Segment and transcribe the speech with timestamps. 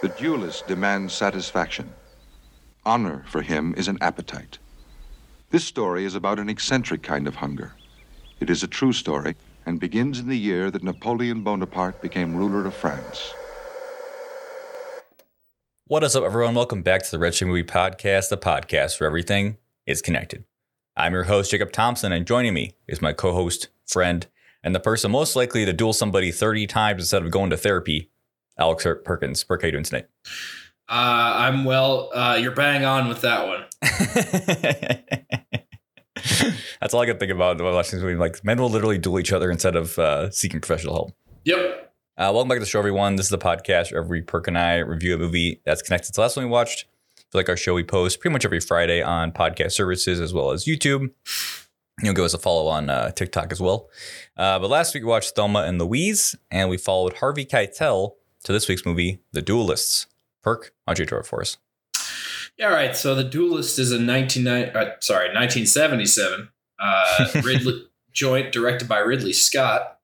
[0.00, 1.92] The duelist demands satisfaction.
[2.86, 4.58] Honor for him is an appetite.
[5.50, 7.72] This story is about an eccentric kind of hunger.
[8.38, 9.34] It is a true story
[9.66, 13.34] and begins in the year that Napoleon Bonaparte became ruler of France.
[15.88, 16.54] What is up, everyone?
[16.54, 20.44] Welcome back to the Red Movie Podcast, the podcast where everything is connected.
[20.96, 24.28] I'm your host, Jacob Thompson, and joining me is my co host, friend,
[24.62, 28.10] and the person most likely to duel somebody 30 times instead of going to therapy,
[28.58, 29.44] Alex Perkins.
[29.44, 30.06] Perk, how you doing tonight?
[30.88, 32.10] Uh, I'm well.
[32.14, 33.64] Uh, you're bang on with that one.
[36.80, 38.16] That's all I can think about while watching this movie.
[38.16, 41.12] Like, men will literally duel each other instead of uh, seeking professional help.
[41.44, 41.92] Yep.
[42.16, 43.16] Uh, welcome back to the show, everyone.
[43.16, 46.12] This is the podcast where every Perk and I review a movie that's connected to
[46.14, 46.86] the last one we watched.
[47.30, 50.50] For like our show, we post pretty much every Friday on podcast services as well
[50.50, 51.10] as YouTube.
[52.02, 53.90] You'll give us a follow on uh, TikTok as well.
[54.36, 58.14] Uh, but last week we watched Thelma and Louise, and we followed Harvey Keitel
[58.48, 60.06] to this week's movie, The Duelists.
[60.42, 61.58] Perk, why don't you draw it for us?
[62.56, 62.96] Yeah, all right.
[62.96, 69.34] So The Duelist is a 19, uh, sorry, 1977 uh, Ridley joint directed by Ridley
[69.34, 69.98] Scott,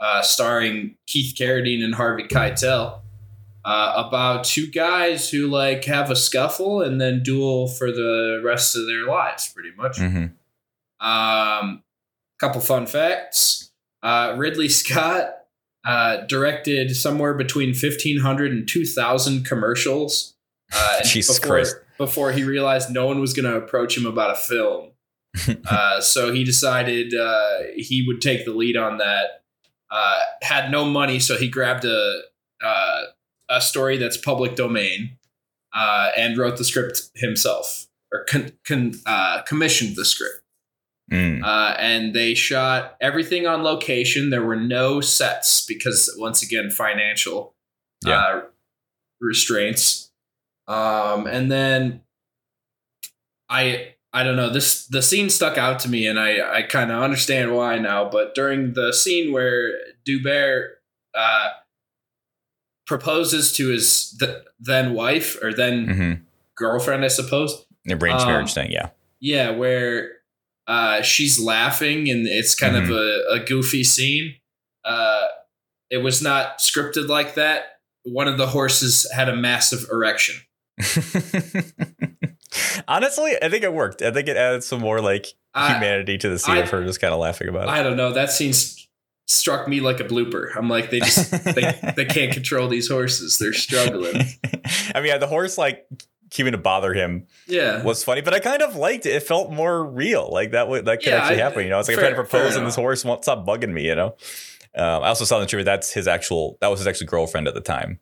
[0.00, 3.00] uh, starring Keith Carradine and Harvey Keitel.
[3.64, 8.76] Uh, about two guys who like have a scuffle and then duel for the rest
[8.76, 9.96] of their lives, pretty much.
[9.96, 11.06] Mm-hmm.
[11.06, 11.82] Um,
[12.38, 13.70] couple fun facts:
[14.02, 15.37] uh, Ridley Scott
[15.84, 20.34] uh, directed somewhere between 1,500 and 2,000 commercials.
[20.72, 21.76] Uh, Jesus before, Christ.
[21.96, 24.90] Before he realized no one was going to approach him about a film.
[25.66, 29.42] uh, so he decided uh, he would take the lead on that.
[29.90, 32.20] Uh, had no money, so he grabbed a,
[32.62, 33.02] uh,
[33.48, 35.16] a story that's public domain
[35.72, 40.42] uh, and wrote the script himself or con- con- uh, commissioned the script.
[41.10, 41.42] Mm.
[41.42, 44.30] Uh, and they shot everything on location.
[44.30, 47.54] There were no sets because, once again, financial
[48.06, 48.18] Yeah.
[48.18, 48.40] uh,
[49.20, 50.10] restraints.
[50.66, 52.02] Um, and then
[53.48, 56.90] I I don't know this the scene stuck out to me, and I I kind
[56.92, 58.08] of understand why now.
[58.10, 59.72] But during the scene where
[60.04, 60.82] D'Hubert
[61.14, 61.48] uh,
[62.86, 66.12] proposes to his th- then wife or then hmm
[66.56, 67.64] girlfriend, I suppose.
[67.84, 68.90] The arranged Um, marriage thing, yeah.
[69.20, 70.17] Yeah, where
[70.68, 74.34] uh, she's laughing and it's kind of a, a goofy scene.
[74.84, 75.26] Uh,
[75.90, 77.64] it was not scripted like that.
[78.04, 80.36] One of the horses had a massive erection.
[82.86, 84.00] Honestly, I think it worked.
[84.02, 86.84] I think it added some more like I- humanity to the scene I- of her
[86.84, 87.70] just kind of laughing about it.
[87.70, 88.12] I don't know.
[88.12, 88.52] That scene
[89.26, 90.54] struck me like a blooper.
[90.56, 93.38] I'm like, they just they, they can't control these horses.
[93.38, 94.16] They're struggling.
[94.94, 95.86] I mean, yeah, the horse like
[96.30, 97.82] keeping to bother him Yeah.
[97.82, 99.10] was funny, but I kind of liked it.
[99.14, 100.28] It felt more real.
[100.30, 101.64] Like that would that could Yeah, actually I- happen.
[101.64, 103.72] You know, it's like fair- I'm trying to propose and this horse won't stop bugging
[103.72, 103.86] me.
[103.86, 104.16] You know.
[104.74, 107.48] Um, I also saw in the trivia that's his actual that was his actual girlfriend
[107.48, 107.98] at the time.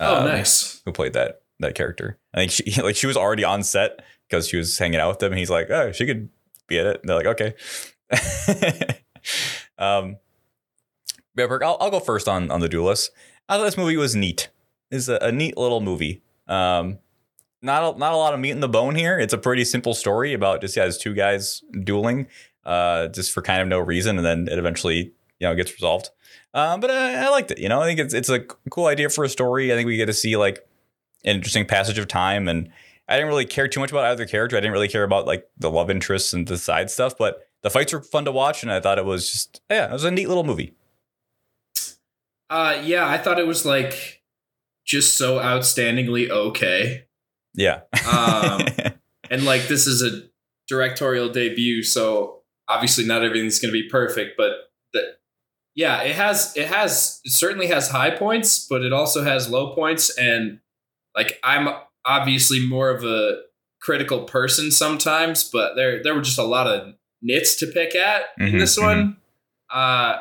[0.00, 0.82] oh, um, nice.
[0.84, 2.18] Who played that that character?
[2.34, 5.18] I think she like she was already on set because she was hanging out with
[5.20, 6.28] them, and he's like, oh, she could
[6.66, 7.00] be at it.
[7.00, 7.54] And they're like, okay.
[9.78, 10.16] um,
[11.36, 13.10] yeah, I'll, I'll go first on on the duelist.
[13.48, 14.48] I thought this movie was neat.
[14.90, 16.22] It's a, a neat little movie.
[16.46, 16.98] Um,
[17.64, 19.18] not a, not a lot of meat in the bone here.
[19.18, 22.28] It's a pretty simple story about just yeah, two guys dueling,
[22.64, 26.10] uh, just for kind of no reason, and then it eventually you know gets resolved.
[26.52, 27.58] Um, but I, I liked it.
[27.58, 29.72] You know, I think it's it's a cool idea for a story.
[29.72, 30.58] I think we get to see like
[31.24, 32.70] an interesting passage of time, and
[33.08, 34.56] I didn't really care too much about either character.
[34.56, 37.70] I didn't really care about like the love interests and the side stuff, but the
[37.70, 40.10] fights were fun to watch, and I thought it was just yeah, it was a
[40.10, 40.74] neat little movie.
[42.50, 44.22] Uh, yeah, I thought it was like
[44.84, 47.06] just so outstandingly okay.
[47.54, 47.80] Yeah.
[48.10, 48.66] Um,
[49.30, 50.28] and like this is a
[50.68, 54.52] directorial debut so obviously not everything's going to be perfect but
[54.94, 55.02] the,
[55.74, 59.74] yeah it has it has it certainly has high points but it also has low
[59.74, 60.60] points and
[61.14, 61.68] like i'm
[62.06, 63.42] obviously more of a
[63.82, 68.22] critical person sometimes but there there were just a lot of nits to pick at
[68.40, 69.18] Mhm, in this one
[69.70, 70.18] uh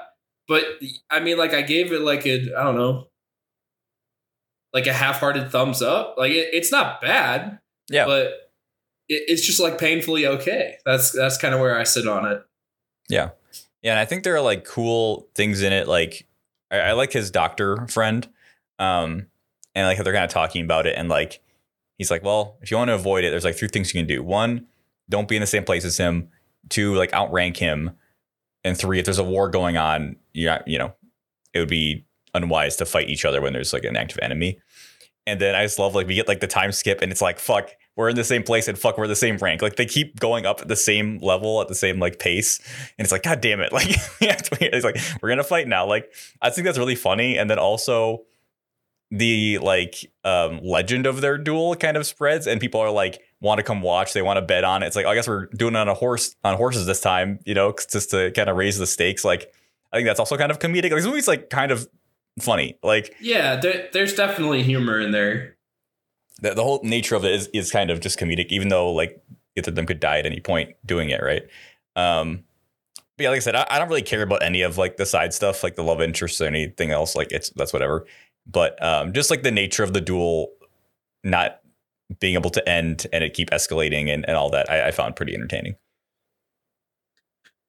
[0.50, 0.64] but
[1.10, 3.08] i mean like i gave it like a i don't know
[4.74, 7.60] like a half-hearted thumbs up like it, it's not bad
[7.90, 8.06] yeah.
[8.06, 8.44] but
[9.10, 10.78] it, it's just like painfully okay.
[10.86, 12.44] That's that's kind of where I sit on it.
[13.10, 13.30] Yeah,
[13.82, 15.88] Yeah, and I think there are like cool things in it.
[15.88, 16.28] Like
[16.72, 18.28] I, I like his doctor friend,
[18.80, 19.28] um,
[19.76, 21.42] and like how they're kind of talking about it, and like
[21.98, 24.08] he's like, well, if you want to avoid it, there's like three things you can
[24.08, 24.24] do.
[24.24, 24.68] One,
[25.10, 26.30] don't be in the same place as him.
[26.70, 27.92] Two, like outrank him,
[28.64, 30.94] and three, if there's a war going on, yeah, you know,
[31.54, 34.60] it would be unwise to fight each other when there's like an active enemy.
[35.26, 37.40] And then I just love like we get like the time skip, and it's like
[37.40, 39.62] fuck, we're in the same place, and fuck, we're the same rank.
[39.62, 42.60] Like they keep going up at the same level at the same like pace,
[42.98, 43.88] and it's like god damn it, like
[44.22, 45.86] it's like we're gonna fight now.
[45.86, 48.26] Like I think that's really funny, and then also
[49.14, 53.60] the like um legend of their duel kind of spreads and people are like want
[53.60, 55.46] to come watch they want to bet on it it's like oh, i guess we're
[55.48, 58.58] doing it on a horse on horses this time you know just to kind of
[58.58, 59.54] raise the stakes like
[59.92, 61.88] i think that's also kind of comedic like this movie's like kind of
[62.40, 62.78] funny.
[62.84, 65.56] Like Yeah, there, there's definitely humor in there.
[66.42, 69.22] the, the whole nature of it is, is kind of just comedic even though like
[69.56, 71.44] either of them could die at any point doing it right?
[71.96, 72.44] Um
[73.18, 75.06] but yeah like i said I, I don't really care about any of like the
[75.06, 78.06] side stuff like the love interest or anything else like it's that's whatever.
[78.48, 80.52] But um just like the nature of the duel
[81.24, 81.60] not
[82.20, 85.16] being able to end and it keep escalating and, and all that I, I found
[85.16, 85.76] pretty entertaining.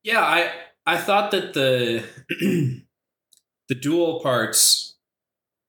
[0.02, 0.50] Yeah, I
[0.86, 2.04] I thought that the
[3.68, 4.96] the duel parts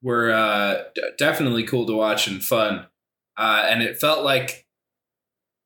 [0.01, 2.85] were uh, d- definitely cool to watch and fun,
[3.37, 4.65] uh, and it felt like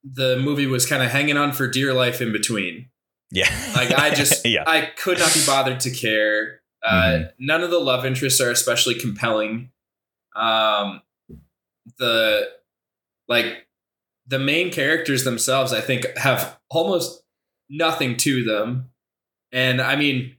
[0.03, 2.89] the movie was kind of hanging on for dear life in between.
[3.31, 6.61] yeah Like I just yeah I could not be bothered to care.
[6.81, 7.31] Uh, Mhm.
[7.39, 9.71] None of the love interests are especially compelling.
[10.35, 11.01] Um,
[11.97, 12.47] the
[13.27, 13.67] like
[14.25, 17.23] the main characters themselves, I think, have almost
[17.69, 18.91] nothing to them.
[19.51, 20.35] And I mean,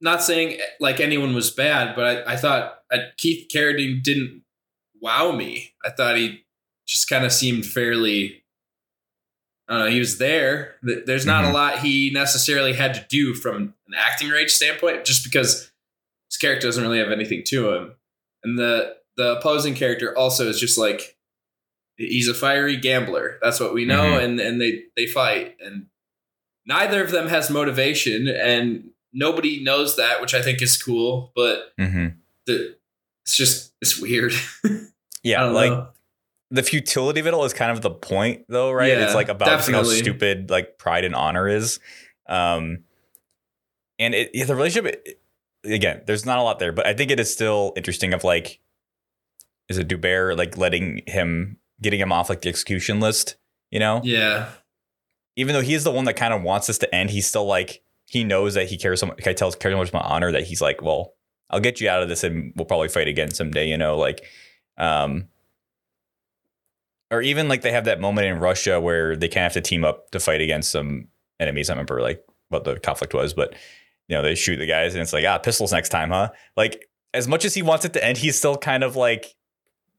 [0.00, 4.42] not saying like anyone was bad, but I, I thought uh, Keith Carradine didn't
[5.00, 5.72] wow me.
[5.84, 6.44] I thought he
[6.86, 8.42] just kind of seemed fairly.
[9.68, 9.90] I don't know.
[9.90, 10.76] He was there.
[10.82, 11.50] There's not Mhm.
[11.50, 15.72] a lot he necessarily had to do from an acting range standpoint, just because
[16.30, 17.94] his character doesn't really have anything to him,
[18.44, 21.16] and the the opposing character also is just like
[21.96, 23.38] he's a fiery gambler.
[23.42, 24.22] That's what we know, Mhm.
[24.24, 25.86] and and they they fight, and
[26.66, 31.32] neither of them has motivation, and nobody knows that, which I think is cool.
[31.34, 32.08] But hmm
[32.46, 32.76] the
[33.24, 34.32] it's just it's weird.
[35.24, 35.88] Yeah like know.
[36.52, 39.28] the futility of it all is kind of the point though right Yeah, it's like
[39.28, 41.80] about how stupid like pride and honor is
[42.28, 42.84] um
[43.98, 45.20] and it yeah, the relationship it-
[45.64, 48.60] again there's not a lot there but i think it is still interesting of like
[49.68, 53.34] is it D'Hubert like letting him getting him off like the execution list
[53.72, 54.50] you know yeah,
[55.34, 57.82] even though he's the one that kind of wants this to end he's still like
[58.06, 60.62] he knows that he cares so much tells cares so much about honor that he's
[60.62, 61.12] like well
[61.50, 64.24] i'll get you out of this and we'll probably fight again someday you know like
[64.78, 65.28] um
[67.10, 69.68] or even like they have that moment in russia where they kind of have to
[69.68, 71.08] team up to fight against some
[71.40, 71.70] enemies.
[71.70, 73.54] I remember like what the conflict was but
[74.08, 76.30] you know they shoot the guys and it's like ah pistols next time huh?
[76.56, 79.36] Like as much as he wants it to end he's still kind of like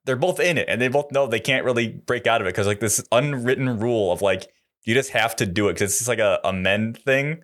[0.05, 2.51] they're both in it and they both know they can't really break out of it
[2.51, 4.49] because like this unwritten rule of like
[4.85, 7.43] you just have to do it because it's just like a, a men thing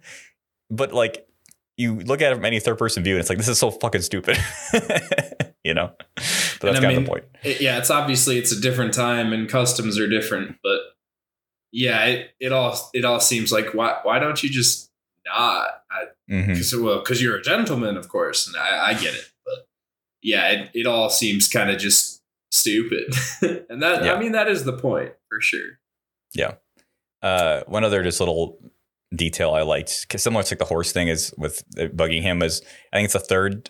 [0.75, 1.27] but like
[1.77, 3.71] you look at it from any third person view and it's like this is so
[3.71, 4.37] fucking stupid
[5.63, 7.77] you know but that's And I kind of the point It- yeah.
[7.77, 10.79] It's obviously it's a different time and customs are different, but
[11.71, 14.89] yeah, it, it all it all seems like why why don't you just
[15.25, 15.67] not?
[16.27, 19.67] Because well, because you're a gentleman, of course, and I, I get it, but
[20.21, 22.21] yeah, it, it all seems kind of just
[22.51, 23.13] stupid,
[23.69, 24.13] and that Yeah.
[24.13, 25.79] I mean that is the point for sure.
[26.33, 26.53] Yeah
[27.21, 28.59] uh, one other just little
[29.15, 32.62] detail I liked, similar to like the horse thing, is with uh, bugging him is
[32.92, 33.69] I think it's the third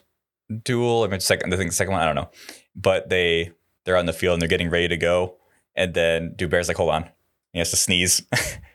[0.63, 2.29] duel, I mean second, I think the second one, I don't know,
[2.75, 3.51] but they
[3.85, 5.37] they're on the field and they're getting ready to go,
[5.75, 7.09] and then D'Hubert's like, hold on,
[7.51, 8.21] he has to sneeze.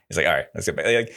[0.08, 0.86] He's like, all right, let's get back.
[0.86, 1.16] Like,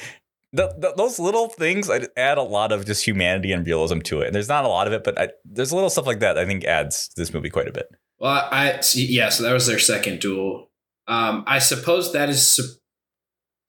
[0.54, 4.22] the, the, those little things I- add a lot of just humanity and realism to
[4.22, 4.28] it.
[4.28, 6.38] And there's not a lot of it, but I, there's a little stuff like that
[6.38, 7.88] I think adds to this movie quite a bit.
[8.20, 10.70] Well, I yeah, so that was their second duel.
[11.08, 12.80] Um, I suppose that is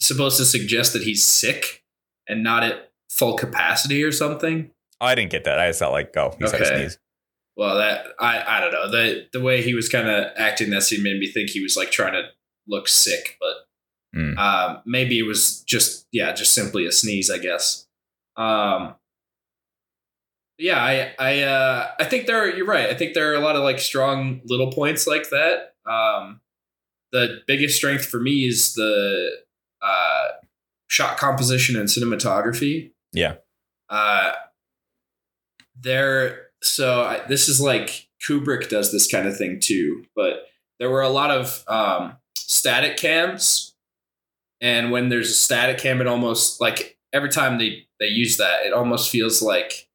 [0.07, 1.85] supposed to suggest that he's sick
[2.29, 4.71] and not at full capacity or something.
[5.01, 5.59] Oh, I didn't get that.
[5.59, 6.77] I just thought like, oh, he's had a Okay.
[6.79, 6.99] sneeze.
[7.57, 10.83] Well, that I I don't know the the way he was kind of acting that
[10.85, 12.29] scene made me think he was like trying to
[12.67, 13.57] look sick, but
[14.15, 14.37] Mm.
[14.39, 17.87] um, maybe it was just yeah, just simply a sneeze, I guess.
[18.37, 18.95] Um,
[20.59, 22.91] yeah, I I uh, I think there are, you're right.
[22.91, 25.75] I think there are a lot of like strong little points like that.
[25.91, 26.41] Um,
[27.11, 29.31] the biggest strength for me is the
[29.83, 30.29] uh,
[30.89, 32.93] shot composition and cinematography.
[33.13, 33.37] Yeah.
[33.89, 34.33] Uh,
[35.81, 36.49] there.
[36.63, 40.47] So I, this is like Kubrick does this kind of thing too, but
[40.79, 43.75] there were a lot of um, static cams,
[44.61, 48.65] and when there's a static cam, it almost like every time they they use that,
[48.65, 49.89] it almost feels like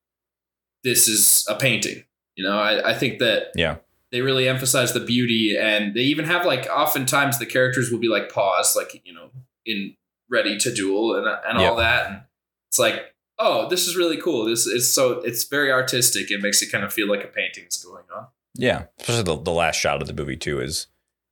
[0.84, 2.04] this is a painting.
[2.36, 3.78] You know, I, I think that Yeah.
[4.12, 8.10] they really emphasize the beauty, and they even have like oftentimes the characters will be
[8.10, 9.32] like paused, like you know,
[9.68, 9.96] in
[10.30, 11.70] ready to duel and and Yeah.
[11.70, 12.22] all that, and
[12.70, 13.14] it's like.
[13.40, 14.46] Oh, this is really cool.
[14.46, 16.32] This is so it's very artistic.
[16.32, 18.26] It makes it kind of feel like a painting is going on.
[18.56, 18.86] Yeah.
[19.00, 20.88] Especially the, the last shot of the movie too is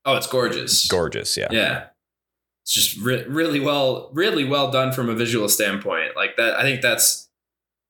[0.05, 0.87] Oh, it's gorgeous.
[0.87, 1.35] gorgeous.
[1.35, 1.47] Yeah.
[1.49, 1.85] Yeah.
[2.61, 6.15] It's just re- really well, really well done from a visual standpoint.
[6.15, 7.27] Like that, I think that's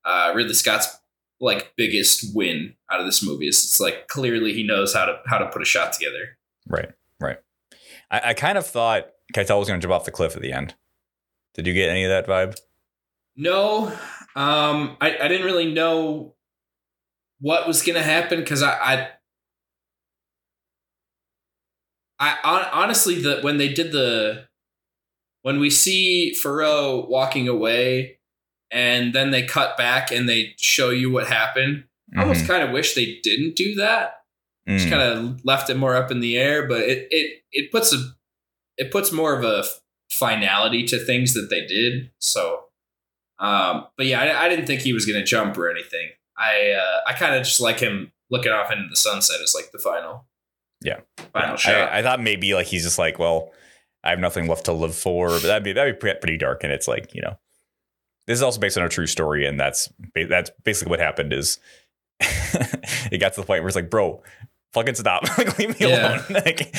[0.06, 0.98] uh, Ridley Scott's
[1.42, 3.50] like biggest win out of this movie.
[3.50, 6.38] Is it's like clearly he knows how to how to put a shot together.
[6.70, 7.40] Right, right.
[8.10, 10.52] I, I kind of thought Keitel was going to jump off the cliff at the
[10.52, 10.76] end.
[11.54, 12.58] Did you get any of that vibe?
[13.36, 13.88] No,
[14.36, 16.36] um, I, I didn't really know
[17.40, 19.08] what was going to happen because I, I,
[22.20, 24.48] I honestly the when they did the
[25.42, 28.20] when we see Feraud walking away
[28.72, 31.84] and then they cut back and they show you what happened.
[32.10, 32.20] Mm-hmm.
[32.20, 32.52] I almost mm-hmm.
[32.52, 34.24] kind of wish they didn't do that.
[34.68, 34.78] Mm.
[34.78, 37.94] Just kind of left it more up in the air, but it it it puts
[37.94, 37.98] a
[38.78, 39.64] it puts more of a
[40.10, 42.12] finality to things that they did.
[42.20, 42.66] So,
[43.40, 46.10] um, but yeah, I, I didn't think he was going to jump or anything.
[46.38, 49.72] I uh, I kind of just like him looking off into the sunset as like
[49.72, 50.26] the final.
[50.82, 51.00] Yeah,
[51.34, 51.56] final yeah.
[51.56, 51.90] shot.
[51.92, 53.52] I, I, thought maybe like he's just like, well,
[54.04, 56.64] I have nothing left to live for, but that'd be that'd be pretty dark.
[56.64, 57.38] And it's like you know,
[58.28, 59.90] this is also based on a true story, and that's
[60.30, 61.32] that's basically what happened.
[61.32, 61.60] Is
[62.20, 64.22] it got to the point where it's like, bro,
[64.74, 66.10] fucking stop, like leave me yeah.
[66.10, 66.24] alone.
[66.30, 66.76] like,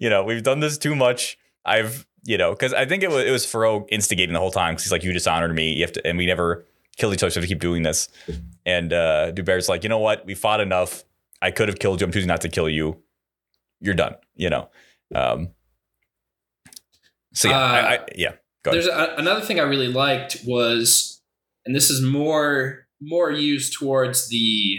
[0.00, 1.38] you know, we've done this too much.
[1.64, 4.74] I've you know, because I think it was it was Feraud instigating the whole time
[4.74, 6.64] because he's like, you dishonored me, you have to, and we never
[6.96, 8.08] killed each other, so to keep doing this.
[8.64, 11.04] And uh, D'Hubert's like, you know what, we fought enough.
[11.40, 12.06] I could have killed you.
[12.06, 13.02] I'm choosing not to kill you.
[13.80, 14.14] You're done.
[14.36, 14.70] You know.
[15.14, 15.48] Um,
[17.34, 18.32] so yeah, uh, I, I, yeah.
[18.64, 21.20] There's a, another thing I really liked was,
[21.66, 24.78] and this is more more used towards the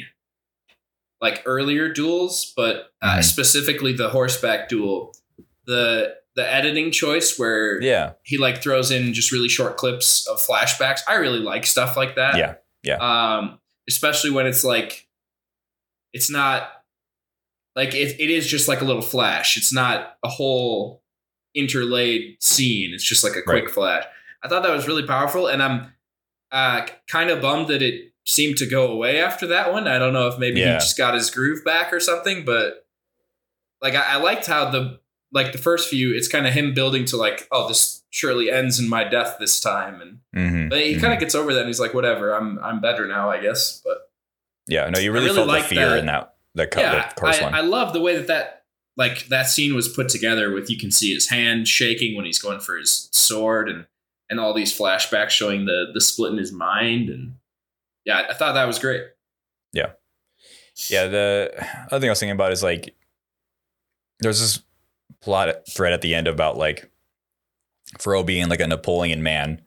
[1.24, 3.22] like earlier duels, but uh, mm-hmm.
[3.22, 5.14] specifically the horseback duel.
[5.66, 10.38] The the editing choice where yeah he like throws in just really short clips of
[10.38, 11.00] flashbacks.
[11.08, 12.36] I really like stuff like that.
[12.36, 12.98] Yeah, yeah.
[12.98, 15.08] Um, especially when it's like
[16.12, 16.70] it's not
[17.74, 19.56] like it, it is just like a little flash.
[19.56, 21.04] It's not a whole
[21.56, 22.92] interlaid scene.
[22.94, 23.74] It's just like a quick right.
[23.74, 24.04] flash.
[24.44, 25.94] I thought that was really powerful, and I'm
[26.52, 29.88] uh, kind of bummed that it seemed to go away after that one.
[29.88, 30.74] I don't know if maybe yeah.
[30.74, 32.88] he just got his groove back or something, but
[33.82, 35.00] like I, I liked how the
[35.32, 38.80] like the first few, it's kind of him building to like, oh, this surely ends
[38.80, 41.02] in my death this time, and mm-hmm, but he mm-hmm.
[41.02, 41.62] kind of gets over that.
[41.62, 43.82] and He's like, whatever, I'm I'm better now, I guess.
[43.84, 44.10] But
[44.68, 46.00] yeah, no, you really, really felt the fear that.
[46.00, 47.54] in that that cut, yeah, I, one.
[47.54, 48.64] I love the way that that
[48.96, 52.40] like that scene was put together with you can see his hand shaking when he's
[52.40, 53.88] going for his sword and
[54.30, 57.36] and all these flashbacks showing the the split in his mind and
[58.06, 59.04] yeah, I thought that was great.
[59.72, 59.92] Yeah.
[60.90, 62.96] Yeah, the other thing I was thinking about is like
[64.20, 64.62] there's this
[65.22, 66.90] plot thread at the end about like
[68.00, 69.62] Feraud being like a Napoleon man,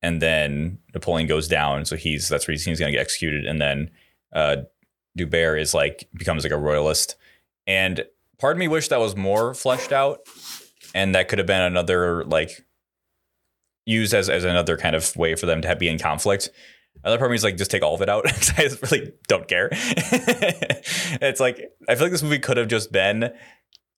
[0.00, 3.90] and then Napoleon goes down, so he's that's where he's gonna get executed, and then
[4.32, 4.56] uh,
[5.16, 7.16] D'Hubert is like becomes like a royalist,
[7.66, 8.04] and
[8.38, 10.20] part of me wish that was more fleshed out,
[10.94, 12.64] and that could have been another like
[13.86, 16.50] used as as another kind of way for them to have, be in conflict.
[17.04, 18.82] Other part of me is like just take all of it out because I just
[18.82, 19.68] really don't care.
[19.72, 23.32] it's like I feel like this movie could have just been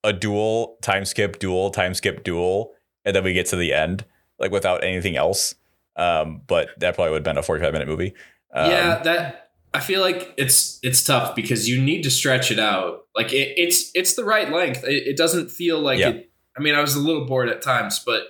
[0.03, 2.73] a duel time skip, duel time skip, duel,
[3.05, 4.05] and then we get to the end
[4.39, 5.55] like without anything else.
[5.97, 8.15] Um, but that probably would have been a 45 minute movie.
[8.53, 12.59] Um, yeah, that I feel like it's it's tough because you need to stretch it
[12.59, 13.07] out.
[13.15, 14.85] Like it, it's it's the right length.
[14.85, 16.11] It, it doesn't feel like yeah.
[16.11, 16.31] it.
[16.57, 18.29] I mean, I was a little bored at times, but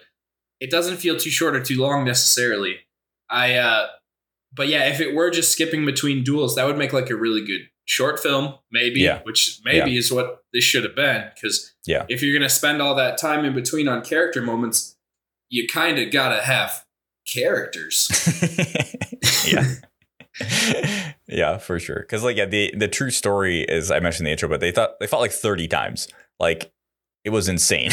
[0.61, 2.79] it doesn't feel too short or too long necessarily.
[3.29, 3.87] I uh
[4.55, 7.45] but yeah, if it were just skipping between duels, that would make like a really
[7.45, 9.21] good short film, maybe, yeah.
[9.25, 9.99] which maybe yeah.
[9.99, 11.25] is what this should have been.
[11.35, 12.07] Because yeah.
[12.09, 14.97] if you're going to spend all that time in between on character moments,
[15.51, 16.85] you kind of got to have
[17.27, 18.09] characters.
[19.47, 19.75] yeah.
[21.29, 22.01] yeah, for sure.
[22.01, 24.99] Because like yeah, the the true story is I mentioned the intro, but they thought
[25.01, 26.09] they fought like thirty times.
[26.41, 26.73] Like
[27.25, 27.91] it was insane.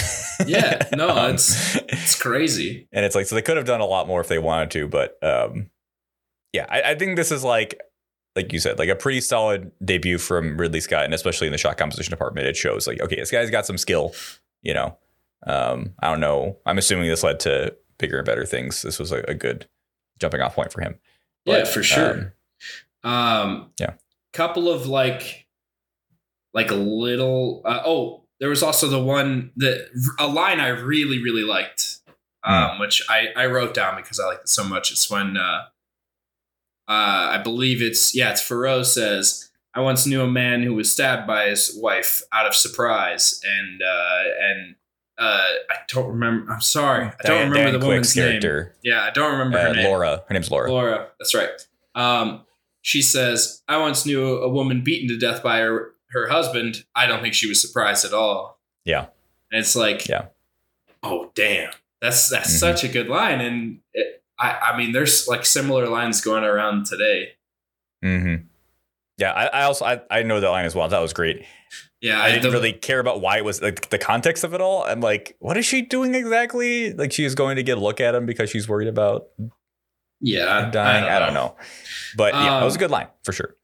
[0.48, 2.88] yeah, no, um, it's it's crazy.
[2.91, 4.88] And it's like so they could have done a lot more if they wanted to,
[4.88, 5.70] but um,
[6.53, 7.79] yeah, I, I think this is like
[8.36, 11.58] like you said, like a pretty solid debut from Ridley Scott, and especially in the
[11.58, 14.13] shot composition department, it shows like, okay, this guy's got some skill.
[14.62, 14.98] You know,
[15.48, 16.58] um, I don't know.
[16.65, 18.81] I'm assuming this led to bigger and better things.
[18.81, 19.67] This was a, a good
[20.20, 20.98] jumping off point for him.
[21.46, 22.34] But, yeah, for sure.
[23.03, 23.93] Um, um, yeah,
[24.34, 25.48] couple of like,
[26.53, 27.63] like a little.
[27.65, 29.88] Uh, oh, there was also the one that
[30.20, 32.00] a line I really really liked,
[32.46, 32.53] hmm.
[32.53, 32.79] um, mm.
[32.79, 34.91] which I I wrote down because I liked it so much.
[34.91, 35.36] It's when.
[35.36, 35.63] Uh,
[36.91, 39.50] uh, I believe it's yeah, it's Feraud says.
[39.74, 43.81] I once knew a man who was stabbed by his wife out of surprise, and
[43.81, 44.75] uh, and
[45.17, 46.51] uh, I don't remember.
[46.51, 48.75] I'm sorry, I don't remember Dan the woman's character.
[48.83, 48.93] name.
[48.93, 49.86] Yeah, I don't remember her uh, name.
[49.86, 50.24] Laura.
[50.27, 50.69] Her name's Laura.
[50.69, 51.07] Laura.
[51.17, 51.50] That's right.
[51.95, 52.41] Um,
[52.81, 56.83] she says, "I once knew a woman beaten to death by her her husband.
[56.93, 59.05] I don't think she was surprised at all." Yeah,
[59.50, 60.25] and it's like, yeah,
[61.03, 61.71] oh damn,
[62.01, 62.57] that's that's mm-hmm.
[62.57, 66.88] such a good line, and it, I, I mean, there's like similar lines going around
[66.88, 67.29] today.
[68.03, 68.45] Mm-hmm.
[69.17, 70.88] Yeah, I, I also I, I know that line as well.
[70.89, 71.45] That was great.
[72.01, 74.62] Yeah, I didn't the- really care about why it was like the context of it
[74.62, 74.83] all.
[74.83, 76.91] I'm like, what is she doing exactly?
[76.93, 79.27] Like she's going to get a look at him because she's worried about
[80.19, 81.03] Yeah, dying.
[81.03, 81.55] I don't, know.
[82.17, 83.55] But yeah, that was a Um, good line for sure.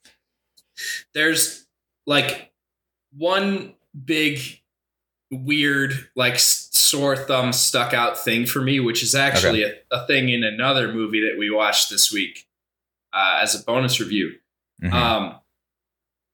[1.15, 1.65] There's
[2.05, 2.51] like
[3.17, 3.73] one
[4.05, 4.39] big
[5.31, 6.37] weird like
[6.77, 10.91] sore thumb stuck out thing for me, which is actually a, a thing in another
[10.93, 12.47] movie that we watched this week
[13.13, 14.33] uh, as a bonus review.
[14.83, 14.93] Mhm.
[14.93, 15.39] Um,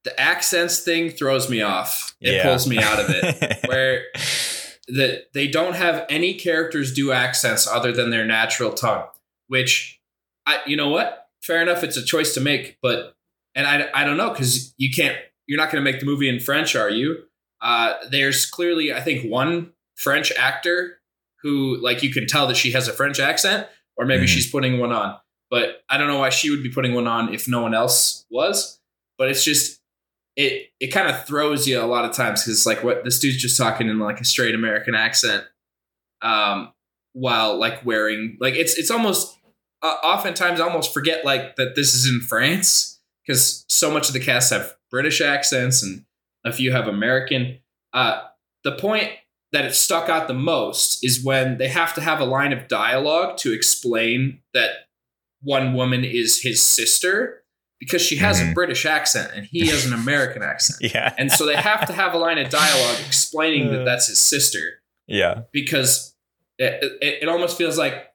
[0.03, 2.15] the accents thing throws me off.
[2.19, 2.43] It Yeah.
[2.43, 3.59] pulls me out of it.
[3.67, 4.03] Where
[4.89, 9.07] that they don't have any characters do accents other than their natural tongue,
[9.47, 10.01] which
[10.45, 11.27] I you know what?
[11.41, 13.15] Fair enough, it's a choice to make, but
[13.55, 16.27] and I I don't know because you can't you're not going to make the movie
[16.29, 17.23] in French, are you?
[17.61, 20.99] Uh, there's clearly I think one French actor
[21.41, 24.29] who like you can tell that she has a French accent, or maybe Mhm.
[24.29, 25.17] she's putting one on.
[25.49, 28.25] But I don't know why she would be putting one on if no one else
[28.29, 28.79] was.
[29.17, 29.79] But it's just
[30.35, 33.19] it it kind of throws you a lot of times because it's like what this
[33.19, 35.43] dude's just talking in like a straight American accent,
[36.21, 36.73] um,
[37.13, 39.37] while like wearing like it's it's almost
[39.83, 44.13] uh, oftentimes I almost forget like that this is in France because so much of
[44.13, 46.05] the cast have British accents and
[46.45, 47.59] a few have American.
[47.93, 48.21] Uh,
[48.63, 49.09] the point
[49.53, 52.67] that it stuck out the most is when they have to have a line of
[52.67, 54.71] dialogue to explain that
[55.41, 57.43] one woman is his sister
[57.79, 58.53] because she has a Mhm.
[58.53, 60.79] British accent and he has an American accent.
[60.93, 64.19] yeah, And so they have to have a line of dialogue explaining that that's his
[64.19, 66.15] sister yeah, because
[66.57, 68.07] it, it, it almost feels like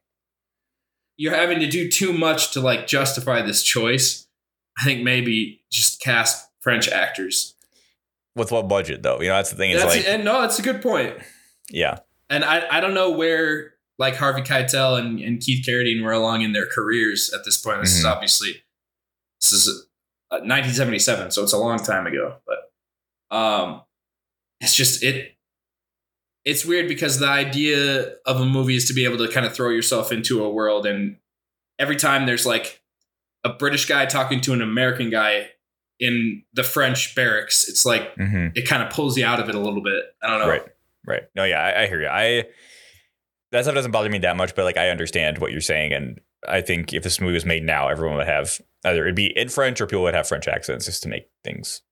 [1.18, 4.26] you're having to do too much to like justify this choice.
[4.80, 7.54] I think maybe just cast French actors.
[8.36, 9.20] With what budget though?
[9.20, 9.70] You know, that's the thing.
[9.72, 11.16] It's That's, like, and no, that's a good point.
[11.70, 11.98] yeah,
[12.30, 16.42] And I, I don't know where like Harvey Keitel and, and Keith Carradine were along
[16.42, 17.80] in their careers at this point.
[17.82, 18.12] This is Mhm.
[18.12, 18.62] obviously
[19.40, 19.86] this is
[20.30, 22.36] uh, 1977, so it's a long time ago.
[22.46, 23.82] But um,
[24.60, 25.34] it's just it.
[26.44, 29.54] It's weird because the idea of a movie is to be able to kind of
[29.54, 31.16] throw yourself into a world, and
[31.78, 32.82] every time there's like
[33.44, 35.48] a British guy talking to an American guy
[36.00, 39.54] in the French barracks, it's like hmm it kind of pulls you out of it
[39.54, 40.04] a little bit.
[40.22, 40.48] I don't know.
[40.48, 40.64] right,
[41.06, 41.22] right.
[41.34, 42.08] No, yeah, I, I hear you.
[42.08, 42.44] I
[43.52, 46.20] that stuff doesn't bother me that much, but like I understand what you're saying, and
[46.46, 49.48] I think if this movie was made now, everyone would have either it'd be in
[49.48, 51.82] French or people would have French accents just to make things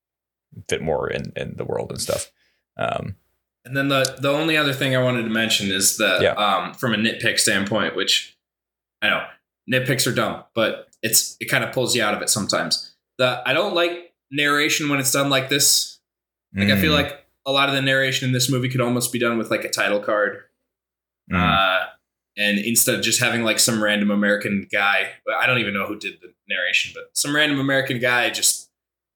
[0.69, 2.31] fit more in in the world and stuff.
[2.79, 3.17] Um,
[3.65, 6.33] And then the the only other thing I wanted to mention is that Yeah.
[6.35, 8.37] um, from a nitpick standpoint, which
[9.03, 9.25] I know
[9.71, 12.95] nitpicks are dumb, but it's it kind of pulls you out of it sometimes.
[13.19, 15.99] The I don't like narration when it's done like this.
[16.55, 19.13] Like I feel mm, like a lot of the narration in this movie could almost
[19.13, 20.39] be done with like a title card,
[21.31, 21.87] mm, uh,
[22.37, 25.99] and instead of just having like some random American guy, I don't even know who
[25.99, 28.71] did the narration, but some random American guy just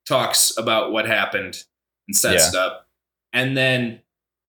[0.07, 1.65] talks about what happened
[2.09, 2.61] and sets Yeah.
[2.61, 2.89] it up,
[3.33, 4.01] and then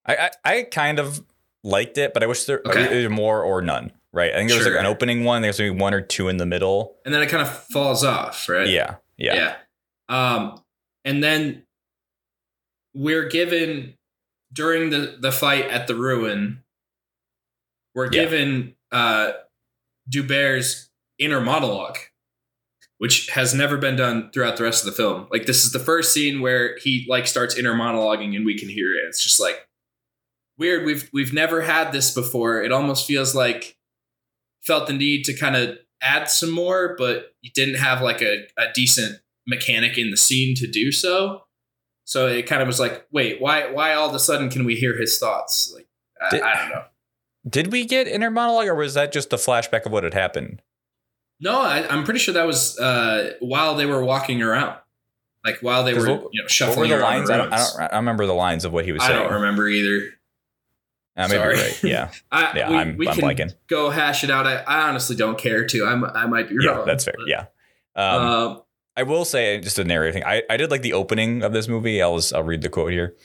[0.05, 1.23] I, I I kind of
[1.63, 2.99] liked it, but I wish there Okay.
[2.99, 3.91] either more or none.
[4.13, 4.75] Right, I think there was Sure.
[4.75, 5.41] like an opening one.
[5.41, 6.97] There's maybe one or two in the middle.
[7.05, 8.67] and then it kind of falls off, right?
[8.67, 9.55] Yeah, yeah, yeah.
[10.10, 10.62] Um,
[11.05, 11.63] and then
[12.93, 13.95] we're given
[14.53, 16.63] during the the fight at the ruin,
[17.95, 18.23] we're Yeah.
[18.23, 19.31] given uh
[20.10, 21.97] D'Hubert's inner monologue,
[22.97, 25.27] which has never been done throughout the rest of the film.
[25.31, 28.67] Like this is the first scene where he like starts inner monologuing and we can
[28.69, 29.07] hear it.
[29.07, 29.67] It's just like
[30.57, 30.86] weird.
[30.86, 32.62] We've we've never had this before.
[32.62, 33.77] It almost feels like
[34.63, 38.45] felt the need to kind of add some more, but you didn't have like a,
[38.57, 41.43] a decent mechanic in the scene to do so.
[42.05, 44.75] So it kind of was like, wait, why why all of a sudden can we
[44.75, 45.71] hear his thoughts?
[45.73, 45.87] Like
[46.21, 46.83] I, Did- I don't know.
[47.49, 50.61] Did we get inner monologue, or was that just a flashback of what had happened?
[51.39, 54.77] No, I, I'm pretty sure that was uh, while they were walking around,
[55.43, 57.29] like while they were what- you know What were shuffling the around lines?
[57.31, 57.79] I don't, I don't.
[57.79, 59.19] I don't remember the lines of what he was I saying.
[59.19, 60.09] I don't remember either.
[61.17, 61.56] Uh, maybe Sorry.
[61.56, 61.84] right.
[61.84, 63.56] Yeah, I, Yeah, we, I'm- we I'm can blanking.
[63.67, 64.47] go hash it out.
[64.47, 65.86] I, I honestly don't care to.
[65.86, 66.80] I'm, I might be wrong.
[66.80, 67.15] yeah, that's fair.
[67.17, 67.45] but, Yeah.
[67.95, 68.62] Um, um,
[68.95, 70.24] I will say just a narrative thing.
[70.26, 72.02] I, I did like the opening of this movie.
[72.02, 73.15] I'll I'll read the quote here.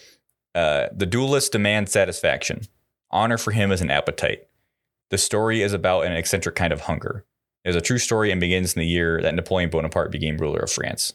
[0.55, 2.63] Uh, the duelist demands satisfaction.
[3.11, 4.47] Honor for him is an appetite.
[5.11, 7.25] The story is about an eccentric kind of hunger.
[7.65, 10.61] It is a true story and begins in the year that Napoleon Bonaparte became ruler
[10.61, 11.15] of France.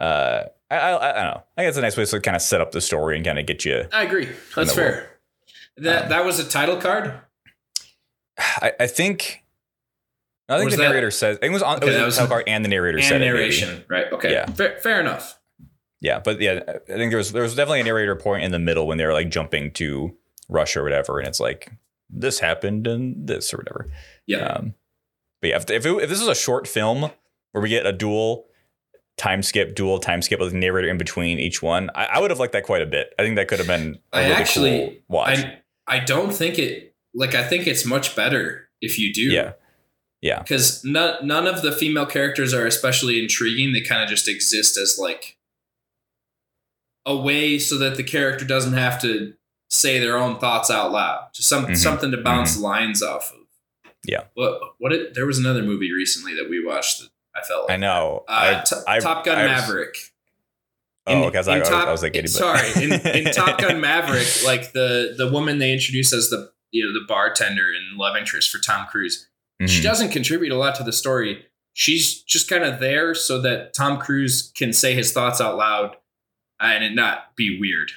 [0.00, 1.42] Uh, I, I, I don't know.
[1.56, 3.38] I think it's a nice way to kind of set up the story and kind
[3.38, 3.86] of get you.
[3.92, 4.28] I agree.
[4.56, 5.11] That's fair.
[5.78, 7.14] That Um, that was a title card.
[8.38, 9.40] I, I think.
[10.48, 12.20] I think the that- narrator says it was on Okay, it was, that was- the
[12.22, 14.12] title card and the narrator and said it, narration, right?
[14.12, 14.46] Okay, Yeah.
[14.46, 15.38] fair, fair enough.
[16.00, 18.58] Yeah, but yeah, I think there was there was definitely a narrator point in the
[18.58, 20.16] middle when they were like jumping to
[20.48, 21.70] Russia or whatever, and it's like
[22.10, 23.88] this happened and this or whatever.
[24.26, 24.74] Yeah, Um,
[25.40, 27.10] but yeah, if if, it, if this is a short film
[27.52, 28.46] where we get a duel
[29.16, 31.88] time skip, duel time skip with the narrator in between each one.
[31.94, 33.14] I, I would have liked that quite a bit.
[33.18, 35.38] I think that could have been a I really actually- cool watch.
[35.38, 35.58] I
[35.92, 39.22] I don't think it like I think it's much better if you do.
[39.22, 39.52] yeah.
[40.22, 40.38] Yeah.
[40.40, 43.72] Because none none of the female characters are especially intriguing.
[43.72, 45.36] They kind of just exist as like
[47.04, 49.34] a way so that the character doesn't have to
[49.68, 51.28] say their own thoughts out loud.
[51.34, 51.76] Just some Mhm.
[51.76, 53.92] something to bounce lines off of.
[54.06, 54.24] Yeah.
[54.34, 57.72] What what it, there was another movie recently that we watched that I felt like
[57.72, 58.24] I know.
[58.28, 60.11] Uh, I, T- I- Top Gun I was-
[61.06, 61.22] Maverick.
[61.22, 61.36] Oh, In- okay.
[61.36, 62.92] I was, like, I was- Top- I was like, but- sorry, in,
[63.26, 67.04] in Top Gun Maverick, like the the woman they introduce as the you know the
[67.06, 69.28] bartender and love interest for Tom Cruise,
[69.66, 69.84] she Mhm.
[69.84, 71.44] doesn't contribute a lot to the story.
[71.74, 75.96] She's just kind of there so that Tom Cruise can say his thoughts out loud
[76.60, 77.92] and it not be weird.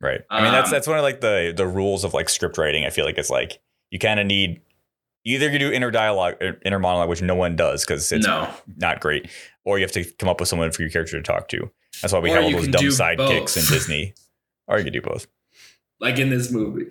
[0.00, 0.20] Right.
[0.30, 2.84] I mean, that's Um, that's one of like the the rules of like script writing.
[2.84, 4.60] I feel like it's like you kind of need
[5.24, 8.48] either you do inner dialogue, or inner monologue, which no one does because it's no,
[8.76, 9.28] not great,
[9.64, 11.68] or you have to come up with someone for your character to talk to.
[12.02, 13.72] That's why we Or have all those dumb sidekicks in.
[13.74, 14.14] Disney.
[14.68, 15.26] Or you can do both
[16.00, 16.86] like in this movie.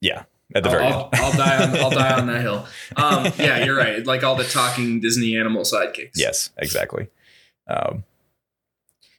[0.00, 0.24] Yeah.
[0.54, 1.14] At the I'll, very I'll, end.
[1.14, 2.66] I'll die on I'll die on that hill.
[2.96, 4.06] Um, yeah, you're right.
[4.06, 6.12] Like all the talking Disney animal sidekicks.
[6.14, 7.08] Yes, exactly.
[7.66, 8.04] Um,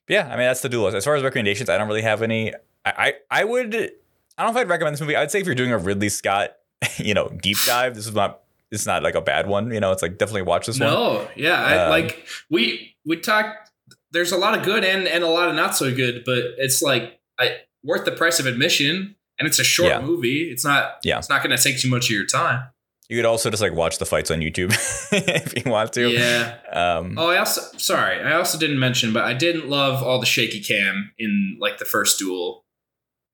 [0.08, 0.95] yeah, I mean that's the duel list.
[0.95, 2.54] As far as recommendations, I don't really have any.
[2.86, 5.15] I, I I would I don't know if I'd recommend this movie.
[5.15, 6.56] I'd say if you're doing a Ridley Scott,
[6.98, 9.71] you know, deep dive, this is not it's not like a bad one.
[9.71, 10.89] You know, it's like definitely watch this one.
[10.89, 13.71] No, yeah, I, Um, like we we talked.
[14.12, 16.82] There's a lot of good and and a lot of not so good, but it's
[16.82, 20.02] like I worth the price of admission, and it's a short Yeah.
[20.02, 20.50] movie.
[20.52, 20.98] It's not.
[21.04, 21.18] Yeah.
[21.18, 22.63] it's not going to take too much of your time.
[23.10, 24.72] You could also just like watch the fights on YouTube
[25.12, 26.10] if you want to.
[26.10, 26.56] Yeah.
[26.72, 30.26] Um, Oh, I also sorry, I also didn't mention, but I didn't love all the
[30.26, 32.65] shaky cam in like the first duel.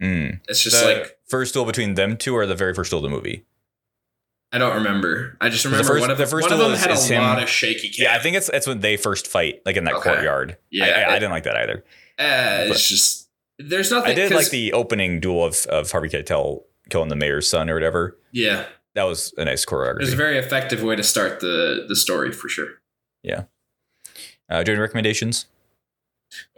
[0.04, 0.40] mm.
[0.50, 3.16] It's just like first duel between them two or the very first duel of the
[3.16, 3.46] movie.
[4.54, 5.38] I don't remember.
[5.40, 7.22] I just The remember first- one of the first one of them had a him-
[7.22, 8.04] lot of shaky cam.
[8.06, 10.10] Yeah, I think it's it's when they first fight, like in that Okay.
[10.12, 10.58] courtyard.
[10.70, 11.84] Yeah, I, I, I didn't like that either.
[12.20, 14.12] Uh, but- it's just there's nothing.
[14.12, 17.74] I did like the opening duel of of Harvey Keitel killing the mayor's son or
[17.74, 18.18] whatever.
[18.32, 18.66] yeah.
[18.94, 20.00] That was a nice choreography.
[20.02, 22.82] It was a very effective way to start the the story for sure.
[23.24, 23.44] Yeah.
[24.50, 25.46] Uh, do you have any recommendations?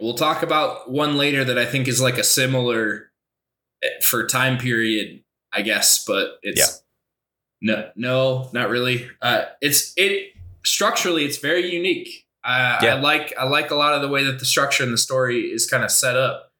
[0.00, 3.12] We'll talk about one later that I think is like a similar
[3.84, 6.82] eh, for time period, I guess, but it's
[7.64, 9.08] no, no, not really.
[9.22, 12.26] Uh, it's it structurally, it's very unique.
[12.44, 12.96] I, Yeah.
[12.96, 15.40] I like I like a lot of the way that the structure and the story
[15.50, 16.52] is kind of set up.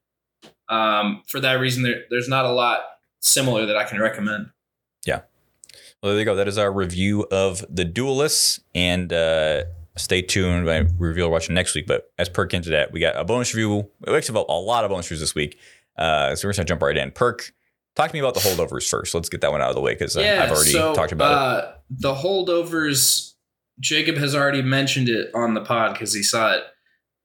[0.71, 2.81] Um, for that reason, there, there's not a lot
[3.21, 4.51] similar that I can recommend.
[5.05, 5.21] Yeah.
[6.03, 6.35] Well, there you go.
[6.35, 8.61] That is our review of The Duelists.
[8.75, 9.64] And uh,
[9.97, 10.71] stay tuned.
[10.71, 11.87] I reveal watching next week.
[11.87, 13.90] But as Perk hinted that, we got a bonus review.
[14.07, 15.59] We actually have a lot of bonus reviews this week.
[15.99, 17.11] Uh, so we're just going to jump right in.
[17.11, 17.53] Perk,
[17.97, 19.15] talk to me about the holdovers first.
[19.15, 21.65] Let's get that one out of the way because I've already so, talked about it.
[21.65, 23.33] uh, The holdovers,
[23.81, 26.65] Jacob has already mentioned it on the pod because he saw it.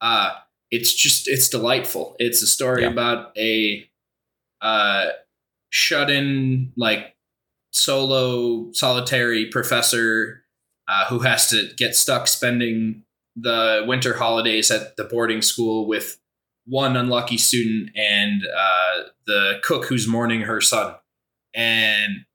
[0.01, 0.31] Uh,
[0.71, 2.15] it's just it's delightful.
[2.19, 2.89] It's a story Yeah.
[2.89, 3.89] about a
[4.61, 5.07] uh,
[5.71, 7.15] shut-in like
[7.71, 10.43] solo solitary professor
[10.87, 13.03] uh, who has to get stuck spending
[13.35, 16.19] the winter holidays at the boarding school with
[16.69, 20.95] one unlucky student and uh, the cook who's mourning her son.
[21.53, 22.25] And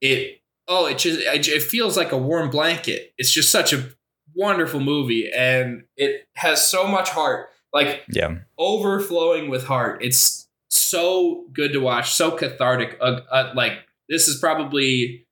[0.00, 3.12] it oh it just it, feels like a warm blanket.
[3.18, 3.88] It's just such a
[4.34, 7.50] wonderful movie and it has so much heart.
[7.72, 8.38] Like Yeah.
[8.58, 10.02] overflowing with heart.
[10.02, 13.72] It's so good to watch so cathartic uh, uh, like
[14.08, 15.26] this is probably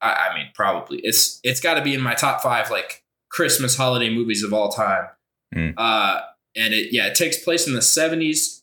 [0.00, 3.76] I, I mean probably it's it's got to be in my top five like christmas
[3.76, 5.06] holiday movies of all time.
[5.54, 5.74] Mm.
[5.76, 6.20] uh
[6.56, 8.62] and it yeah it takes place in the 70s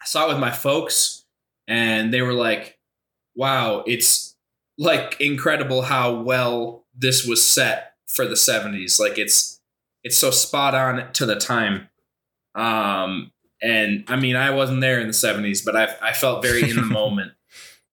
[0.00, 1.24] i saw it with my folks
[1.68, 2.78] and they were like
[3.34, 4.34] wow it's
[4.78, 9.60] like incredible how well this was set for the 70s like it's
[10.04, 11.88] it's so spot on to the time
[12.54, 13.30] um
[13.62, 16.76] and i mean i wasn't there in the 70s but i, I felt very in
[16.76, 17.32] the moment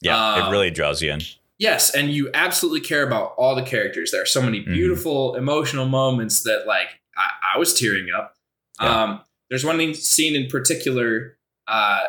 [0.02, 0.18] Yeah.
[0.34, 1.22] Um, it really draws you in.
[1.58, 4.74] yes and you absolutely care about all the characters there are so many Mhm.
[4.74, 8.36] beautiful emotional moments that like i, I was tearing up
[8.82, 9.04] Yeah.
[9.04, 11.38] um there's one scene in particular
[11.68, 12.02] uh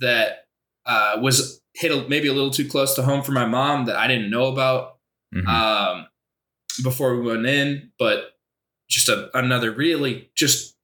[0.00, 0.46] that
[0.86, 3.96] uh was hit a, maybe a little too close to home for my mom that
[3.96, 4.96] i didn't know about
[5.34, 5.46] Mhm.
[5.46, 6.06] um,
[6.82, 8.38] before we went in, but
[8.88, 10.74] just a, another really just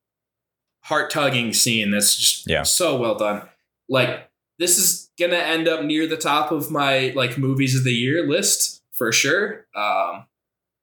[0.83, 2.61] heart tugging scene that's just Yeah.
[2.63, 3.49] so well done.
[3.89, 4.29] Like
[4.59, 8.27] this is gonna end up near the top of my like movies of the year
[8.27, 9.65] list for sure.
[9.75, 10.27] Um,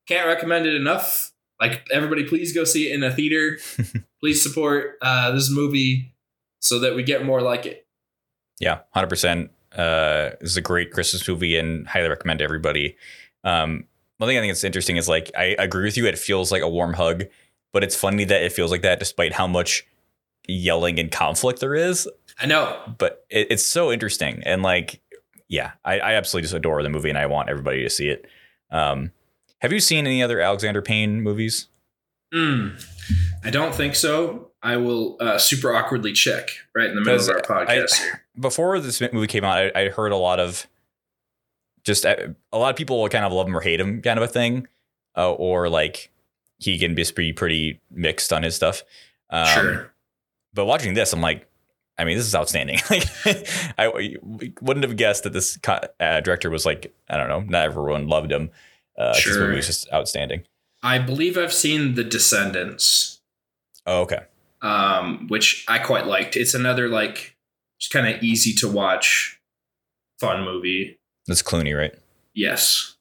[0.09, 1.31] can't recommend it enough.
[1.62, 3.59] Like everybody, please go see it in a theater.
[4.20, 6.12] please support uh, this movie
[6.61, 7.87] so that we get more like it.
[8.59, 9.53] Yeah, hundred percent.
[9.70, 12.96] Uh, this is a great Christmas movie and highly recommend to everybody.
[13.44, 13.85] Um,
[14.18, 16.05] one thing I think is interesting is like I agree with you.
[16.07, 17.27] It feels like a warm hug.
[17.72, 19.87] but it's funny that it feels like that despite how much
[20.48, 22.09] yelling and conflict there is.
[22.40, 22.77] I know.
[22.98, 25.01] But it, it's so interesting and like,
[25.48, 28.27] yeah, I, I absolutely just adore the movie and I want everybody to see it.
[28.70, 29.12] Um,
[29.62, 31.68] have you seen any other Alexander Payne movies?
[32.35, 32.85] Mm,
[33.44, 34.51] I don't think so.
[34.61, 37.92] I will uh, super awkwardly check right in the middle of our podcast.
[38.01, 40.66] I, before this movie came out, I, I heard a lot of
[41.85, 42.16] just uh,
[42.53, 44.66] a lot of people kind of love him or hate him kind of a thing,
[45.16, 46.11] uh, or like
[46.59, 48.83] he can just be pretty mixed on his stuff.
[49.31, 49.94] Um, sure.
[50.55, 51.48] But watching this, I'm like,
[51.98, 52.79] I mean, this is outstanding.
[52.90, 53.05] like,
[53.79, 54.16] I
[54.61, 55.59] wouldn't have guessed that this
[56.01, 58.51] uh, director was like, I don't know, not everyone loved him.
[58.98, 59.33] Uh, sure.
[59.33, 60.44] This movie was just outstanding.
[60.83, 63.20] I believe I've seen The Descendants.
[63.87, 64.20] Oh, okay.
[64.61, 66.37] Um, which I quite liked.
[66.37, 67.37] It's another like
[67.81, 69.40] just kind of easy to watch,
[70.20, 70.98] fun movie.
[71.26, 71.94] That's Clooney, right?
[72.35, 72.96] Yes.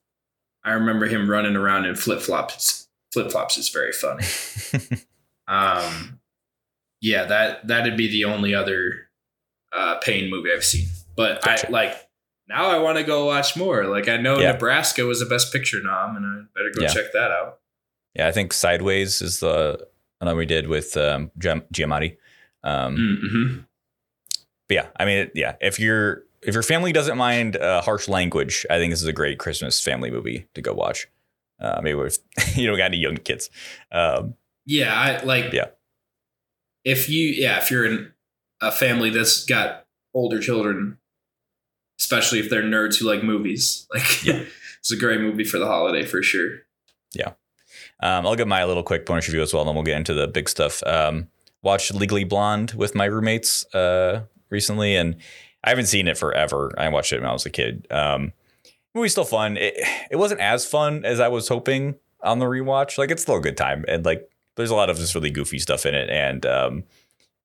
[0.63, 2.87] I remember him running around in flip flops.
[3.13, 4.25] Flip flops is very funny.
[5.47, 6.19] um,
[7.01, 9.09] yeah, that that'd be the only other
[9.73, 10.87] uh, Payne movie I've seen.
[11.15, 11.67] But gotcha.
[11.67, 12.07] I like
[12.51, 13.85] now I want to go watch more.
[13.85, 14.51] Like I know yeah.
[14.51, 16.89] Nebraska was a Best Picture nom, and I better go yeah.
[16.89, 17.59] check that out.
[18.13, 19.87] Yeah, I think Sideways is the
[20.19, 22.17] one we did with um, Giamatti.
[22.63, 23.59] Um, mm-hmm.
[24.67, 28.65] But yeah, I mean, yeah, if you're if your family doesn't mind uh, harsh language,
[28.69, 31.07] I think this is a great Christmas family movie to go watch.
[31.59, 32.17] Uh, maybe if
[32.57, 33.49] you don't got any young kids.
[33.91, 34.35] Um,
[34.65, 35.53] yeah, I like.
[35.53, 35.67] Yeah,
[36.83, 38.11] if you yeah if you're in
[38.61, 40.97] a family that's got older children,
[42.01, 44.43] especially if they're nerds who like movies, like yeah.
[44.79, 46.63] it's a great movie for the holiday for sure.
[47.13, 47.33] Yeah,
[48.01, 50.13] um, I'll give my little quick bonus review as well, and then we'll get into
[50.13, 50.81] the big stuff.
[50.83, 51.27] Um,
[51.61, 55.15] watched Legally Blonde with my roommates uh, recently, and
[55.63, 56.71] I haven't seen it forever.
[56.77, 57.87] I watched it when I was a kid.
[57.91, 58.33] Um,
[58.95, 59.57] movie's still fun.
[59.57, 59.75] It,
[60.09, 62.97] it wasn't as fun as I was hoping on the rewatch.
[62.97, 65.59] Like it's still a good time, and like there's a lot of just really goofy
[65.59, 66.83] stuff in it, and um,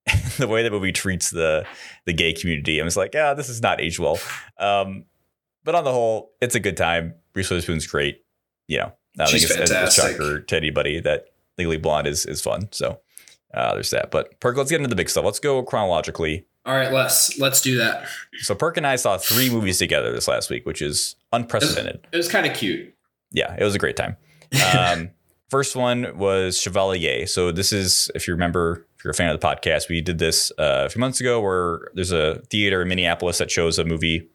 [0.38, 1.66] the way the movie treats the
[2.04, 4.18] the gay community, I was like, yeah, this is not aged well.
[4.58, 5.04] Um,
[5.64, 7.14] but on the whole, it's a good time.
[7.34, 8.24] Reese Witherspoon's great.
[8.68, 10.04] You know, I She's think it's, fantastic.
[10.04, 11.26] a shocker to anybody that
[11.58, 12.68] Legally Blonde is is fun.
[12.70, 13.00] So
[13.52, 14.10] uh, there's that.
[14.10, 15.24] But Perk, let's get into the big stuff.
[15.24, 16.46] Let's go chronologically.
[16.64, 18.06] All right, let's let's do that.
[18.38, 22.06] So Perk and I saw three movies together this last week, which is unprecedented.
[22.12, 22.94] It was, was kind of cute.
[23.32, 24.16] Yeah, it was a great time.
[24.76, 25.10] Um,
[25.50, 27.26] first one was Chevalier.
[27.26, 30.18] So this is, if you remember, if you're a fan of the podcast, we did
[30.18, 33.84] this uh, a few months ago, where there's a theater in Minneapolis that shows a
[33.84, 34.28] movie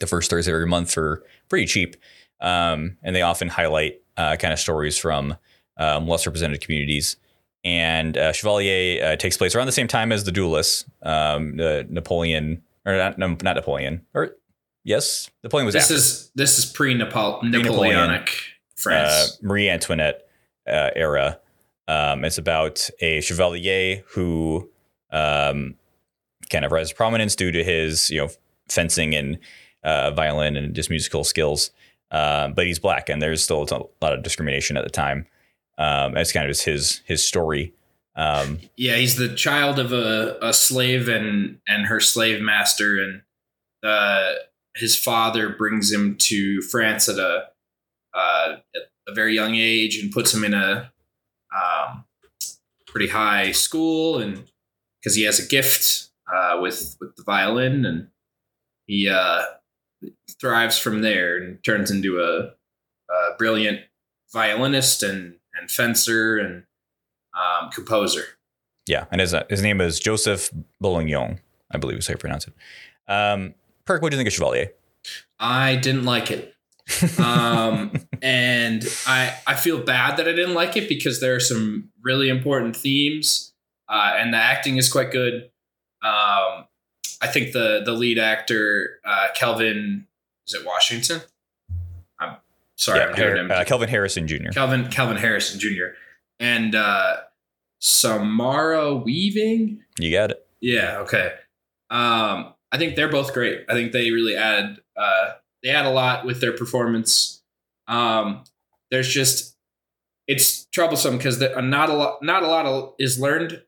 [0.00, 1.96] the first Thursday of every month for pretty cheap.
[2.40, 5.36] Um, and they often highlight uh, kind of stories from
[5.76, 7.16] um, less represented communities.
[7.64, 12.62] And uh, Chevalier uh, takes place around the same time as The Duelists, um, Napoleon,
[12.86, 14.36] or not, no, not Napoleon, or
[14.84, 15.74] yes, Napoleon was.
[15.74, 15.94] This after.
[15.94, 18.30] is this is pre Napoleonic
[18.76, 20.28] France, uh, Marie Antoinette
[20.66, 21.40] uh, era.
[21.88, 24.70] Um, it's about a Chevalier who
[25.10, 25.74] um,
[26.50, 28.28] kind of rises to prominence due to his you know
[28.68, 29.38] fencing and
[29.82, 31.70] uh, violin and just musical skills.
[32.10, 35.26] Uh, but he's black, and there's still a lot of discrimination at the time.
[35.78, 37.74] Um, kind of just his his story.
[38.16, 43.22] Um, yeah, he's the child of a, a slave and and her slave master, and
[43.82, 44.32] uh,
[44.74, 47.48] his father brings him to France at a
[48.12, 50.92] uh, at a very young age and puts him in a
[51.54, 52.04] um,
[52.86, 54.50] pretty high school, and
[55.00, 58.08] because he has a gift uh, with with the violin, and
[58.86, 59.42] he uh,
[60.40, 63.80] thrives from there and turns into a, a brilliant
[64.32, 66.64] violinist and, and fencer and
[67.34, 68.24] um, composer.
[68.86, 70.50] Yeah, and his uh, his name is Joseph
[70.82, 71.38] Boulognon,
[71.70, 72.54] I believe is how you pronounce it.
[73.06, 74.72] Um, Perk, what do you think of Chevalier?
[75.38, 76.54] I didn't like it,
[77.18, 81.90] um, and I I feel bad that I didn't like it because there are some
[82.02, 83.52] really important themes,
[83.88, 85.50] uh, and the acting is quite good.
[86.02, 86.66] Um,
[87.20, 90.06] I think the the lead actor uh, Kelvin
[90.46, 91.20] is it Washington?
[92.18, 92.36] I'm
[92.76, 93.50] sorry, yeah, I'm Har- him.
[93.50, 94.50] Uh, Kelvin Harrison Jr.
[94.52, 95.94] Kelvin Kelvin Harrison Jr.
[96.40, 97.18] and uh,
[97.80, 99.82] Samara Weaving.
[99.98, 100.46] You got it.
[100.60, 100.98] Yeah.
[101.00, 101.32] Okay.
[101.90, 103.64] Um, I think they're both great.
[103.68, 107.42] I think they really add uh, they add a lot with their performance.
[107.86, 108.44] Um,
[108.90, 109.56] there's just
[110.26, 113.62] it's troublesome because not a lot not a lot of, is learned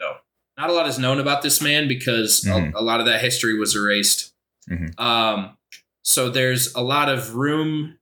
[0.00, 0.12] No,
[0.56, 2.76] not a lot is known about this man because mm-hmm.
[2.76, 4.32] a, a, lot of that history was erased.
[4.70, 5.00] Mm-hmm.
[5.02, 5.56] Um,
[6.04, 7.98] so there's a lot of room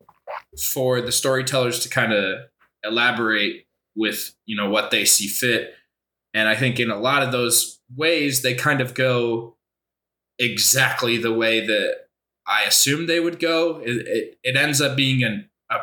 [0.60, 2.40] for the storytellers to kind of
[2.84, 3.66] elaborate
[3.96, 5.74] with you know what they see fit,
[6.34, 9.56] and I think in a lot of those ways they kind of go
[10.38, 12.03] exactly the way that
[12.46, 13.78] I assumed they would go.
[13.78, 15.78] It, it, it ends up being an, a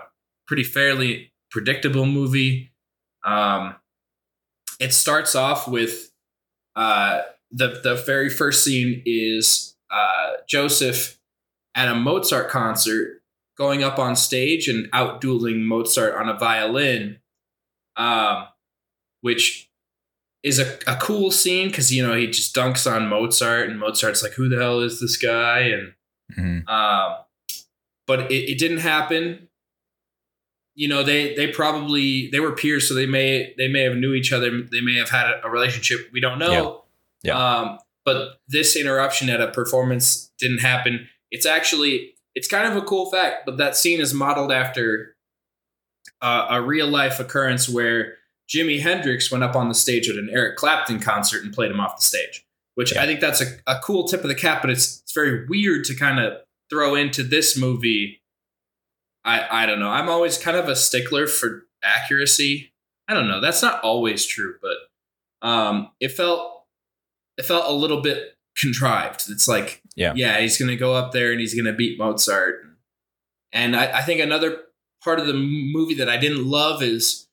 [0.47, 2.71] pretty fairly predictable movie.
[3.23, 3.75] Um,
[4.79, 6.11] it starts off with
[6.75, 7.21] uh,
[7.51, 11.19] the the very first scene is uh, Joseph
[11.75, 13.21] at a Mozart concert
[13.57, 17.19] going up on stage and out dueling Mozart on a violin,
[17.95, 18.47] um,
[19.21, 19.69] which
[20.43, 24.23] is a, a cool scene because you know he just dunks on Mozart and Mozart's
[24.23, 25.93] like, "Who the hell is this guy?" and
[26.37, 26.67] Mhm.
[26.67, 27.17] um,
[28.07, 29.47] but it, it didn't happen.
[30.75, 34.13] You know, they they probably they were peers, so they may they may have knew
[34.13, 34.49] each other.
[34.49, 36.09] They may have had a, relationship.
[36.11, 36.85] We don't know.
[37.23, 37.37] Yeah.
[37.37, 41.07] Um, but this interruption at a performance didn't happen.
[41.29, 45.15] It's actually it's kind of a cool fact, but that scene is modeled after
[46.21, 48.15] uh, a real life occurrence where
[48.49, 51.79] Jimi Hendrix went up on the stage at an Eric Clapton concert and played him
[51.79, 52.45] off the stage.
[52.75, 53.03] Which Yeah.
[53.03, 55.83] I think that's a, a cool tip of the cap, but it's it's very weird
[55.85, 56.33] to kind of
[56.69, 58.21] throw into this movie.
[59.23, 59.89] I I don't know.
[59.89, 62.73] I'm always kind of a stickler for accuracy.
[63.07, 63.41] I don't know.
[63.41, 66.65] That's not always true, but um, it felt
[67.37, 69.23] it felt a little bit contrived.
[69.29, 70.13] It's like Yeah.
[70.15, 72.63] yeah, he's gonna go up there and he's gonna beat Mozart.
[73.51, 74.59] And I, I think another
[75.03, 77.27] part of the movie that I didn't love is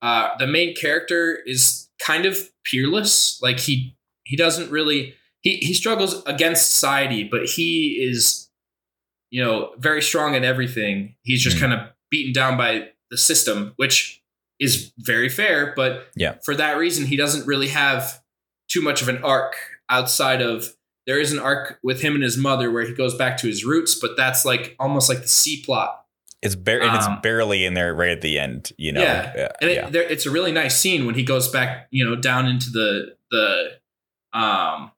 [0.00, 3.40] uh, the main character is kind of peerless.
[3.42, 3.95] Like he
[4.26, 8.50] he doesn't really he he struggles against society, but he is
[9.30, 11.14] you know very strong in everything.
[11.22, 11.60] He's just Mhm.
[11.60, 14.22] kind of beaten down by the system, which
[14.58, 15.72] is very fair.
[15.76, 16.34] But Yeah.
[16.44, 18.22] for that reason, he doesn't really have
[18.68, 19.54] too much of an arc
[19.88, 20.74] outside of
[21.06, 23.64] there is an arc with him and his mother where he goes back to his
[23.64, 26.02] roots, but that's like almost like the C plot.
[26.42, 28.72] It's bar- and it's Um, barely in there right at the end.
[28.78, 29.02] You know.
[29.02, 29.32] Yeah.
[29.36, 29.52] Yeah.
[29.60, 29.90] and it, yeah.
[29.90, 33.16] there, it's a really nice scene when he goes back, you know, down into the
[33.30, 33.78] the
[34.36, 34.90] um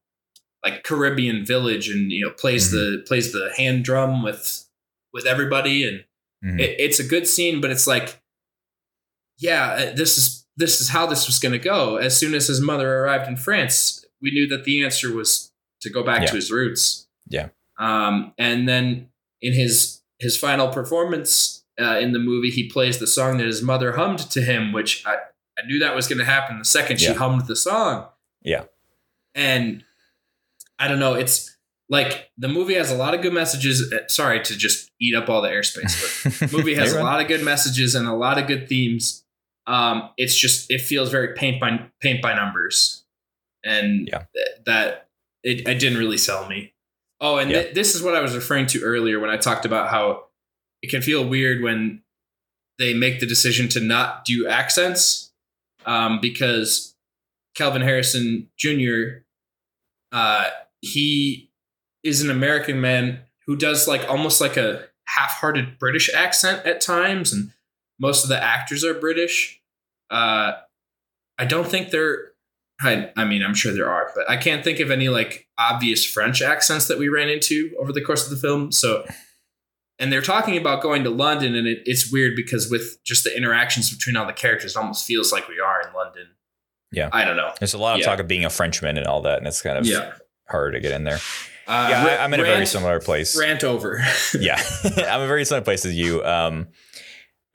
[0.64, 4.66] like Caribbean village and you know plays the plays the hand drum with
[5.12, 6.05] with everybody and
[6.44, 6.61] Mhm.
[6.61, 8.22] it, it's a good scene, but it's like,
[9.38, 11.96] yeah, uh, this is this is how this was going to go.
[11.96, 15.90] As soon as his mother arrived in France, we knew that the answer was to
[15.90, 16.27] go back Yeah.
[16.29, 17.07] to his roots.
[17.29, 17.48] Yeah.
[17.79, 19.09] Um, and then
[19.40, 23.62] in his his final performance uh, in the movie, he plays the song that his
[23.62, 25.14] mother hummed to him, which I,
[25.59, 28.07] I knew that was going to happen the second she hummed the song.
[28.42, 28.64] Yeah.
[29.38, 29.85] And
[30.79, 31.57] I don't know, it's
[31.88, 33.90] like the movie has a lot of good messages.
[33.92, 37.20] Uh, Sorry to just eat up all the airspace, but the movie has a lot
[37.22, 39.24] of good messages and a lot of good themes.
[39.66, 43.05] Um, it's just it feels very paint by paint by numbers,
[43.64, 44.24] and Yeah.
[44.35, 45.09] th- that
[45.44, 46.74] it, it didn't really sell me.
[47.20, 47.62] Oh, and Yeah.
[47.62, 50.24] th- this is what I was referring to earlier when I talked about how
[50.83, 52.03] it can feel weird when
[52.79, 55.33] they make the decision to not do accents,
[55.87, 56.94] um, because
[57.55, 59.22] Kelvin Harrison Jr.
[60.12, 60.49] Uh,
[60.81, 61.51] he
[62.03, 67.33] is an American man who does like almost like a half-hearted British accent at times,
[67.33, 67.51] and
[67.99, 69.61] most of the actors are British.
[70.11, 70.53] Uh,
[71.38, 72.33] I don't think there.
[72.81, 76.05] I, I mean, I'm sure there are, but I can't think of any like obvious
[76.05, 78.71] French accents that we ran into over the course of the film.
[78.71, 79.05] So,
[79.99, 83.37] and they're talking about going to London, and it, it's weird because with just the
[83.37, 86.29] interactions between all the characters, it almost feels like we are in London.
[86.92, 87.11] Yeah.
[87.12, 87.53] I don't know.
[87.59, 88.07] There's a lot of Yeah.
[88.07, 90.12] talk of being a Frenchman and all that, and it's kind of Yeah,
[90.48, 91.18] hard to get in there.
[91.66, 93.38] uh, yeah, I, I'm in a very similar place.
[93.38, 94.01] Rant over.
[94.38, 96.24] yeah, I'm in a very similar place as you.
[96.24, 96.68] Um,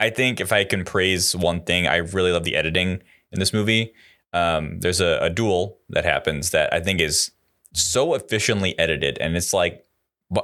[0.00, 3.52] I think if I can praise one thing, I really love the editing in this
[3.52, 3.92] movie.
[4.32, 7.30] Um, there's a, a duel that happens that I think is
[7.72, 9.84] so efficiently edited, and it's like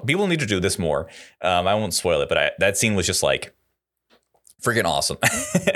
[0.07, 1.09] people need to do this more.
[1.43, 3.55] Um, I won't spoil it, but I, that scene was just like
[4.61, 5.19] freaking awesome.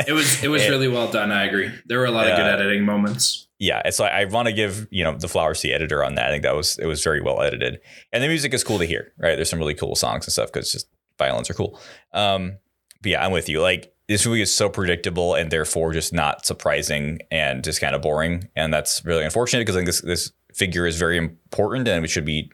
[0.07, 1.31] It was it was And- really well done.
[1.33, 1.71] I agree.
[1.87, 3.49] There were a lot of good editing moments.
[3.59, 6.29] yeah, it's like I want to give you know the Flower Sea editor on that.
[6.29, 7.81] I think that was it was very well edited,
[8.13, 9.13] and the music is cool to hear.
[9.19, 11.81] Right, there's some really cool songs and stuff because just violins are cool.
[12.13, 12.59] Um,
[13.03, 13.61] but yeah, I'm with you.
[13.63, 18.03] Like this movie is so predictable and therefore just not surprising and just kind of
[18.03, 22.05] boring, and that's really unfortunate because I think this this figure is very important and
[22.05, 22.51] it should be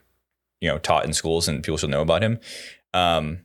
[0.61, 2.39] you know taught in schools and people should know about him.
[2.95, 3.41] Um,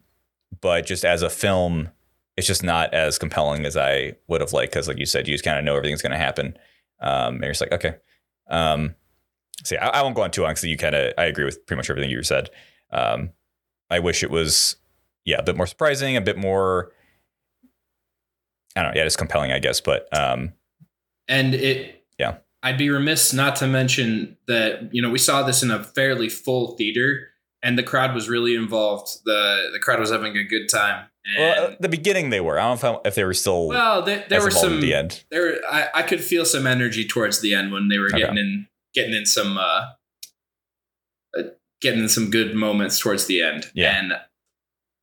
[0.61, 1.89] but just as a film,
[2.37, 5.33] it's just not as compelling as I would have liked because, like you said, you
[5.33, 6.57] just kind of know everything's going to happen.
[6.99, 7.95] Um, and you're just like, okay.
[8.49, 8.95] Um,
[9.63, 11.45] so yeah, I, I won't go on too long because you kind of, I agree
[11.45, 12.49] with pretty much everything you said.
[12.91, 13.31] Um,
[13.89, 14.75] I wish it was,
[15.23, 16.91] yeah, a bit more surprising, a bit more,
[18.75, 19.79] I don't know, yeah, just compelling, I guess.
[19.79, 20.53] But um,
[21.27, 22.37] And it Yeah.
[22.63, 26.29] I'd be remiss not to mention that, you know, we saw this in a fairly
[26.29, 27.29] full theater
[27.65, 29.09] and the crowd was really involved.
[29.25, 31.07] The the crowd was having a good time.
[31.25, 32.59] And, well, at the beginning they were.
[32.59, 34.93] I don't know if, if they were still well, there, there were some at the
[34.93, 35.23] end.
[35.31, 38.19] there I, I could feel some energy towards the end when they were Okay.
[38.19, 39.85] getting in getting in some uh,
[41.37, 41.43] uh
[41.81, 43.97] getting in some good moments towards the end Yeah.
[43.99, 44.13] and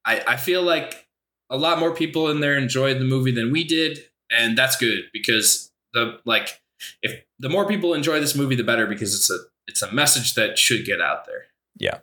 [0.07, 1.07] i i feel like
[1.51, 3.99] a lot more people in there enjoyed the movie than we did
[4.31, 6.61] and that's good because the like
[7.03, 10.35] if the more people enjoy this movie, the better because it's a it's a message
[10.35, 11.45] that should get out there.
[11.79, 11.99] Yeah,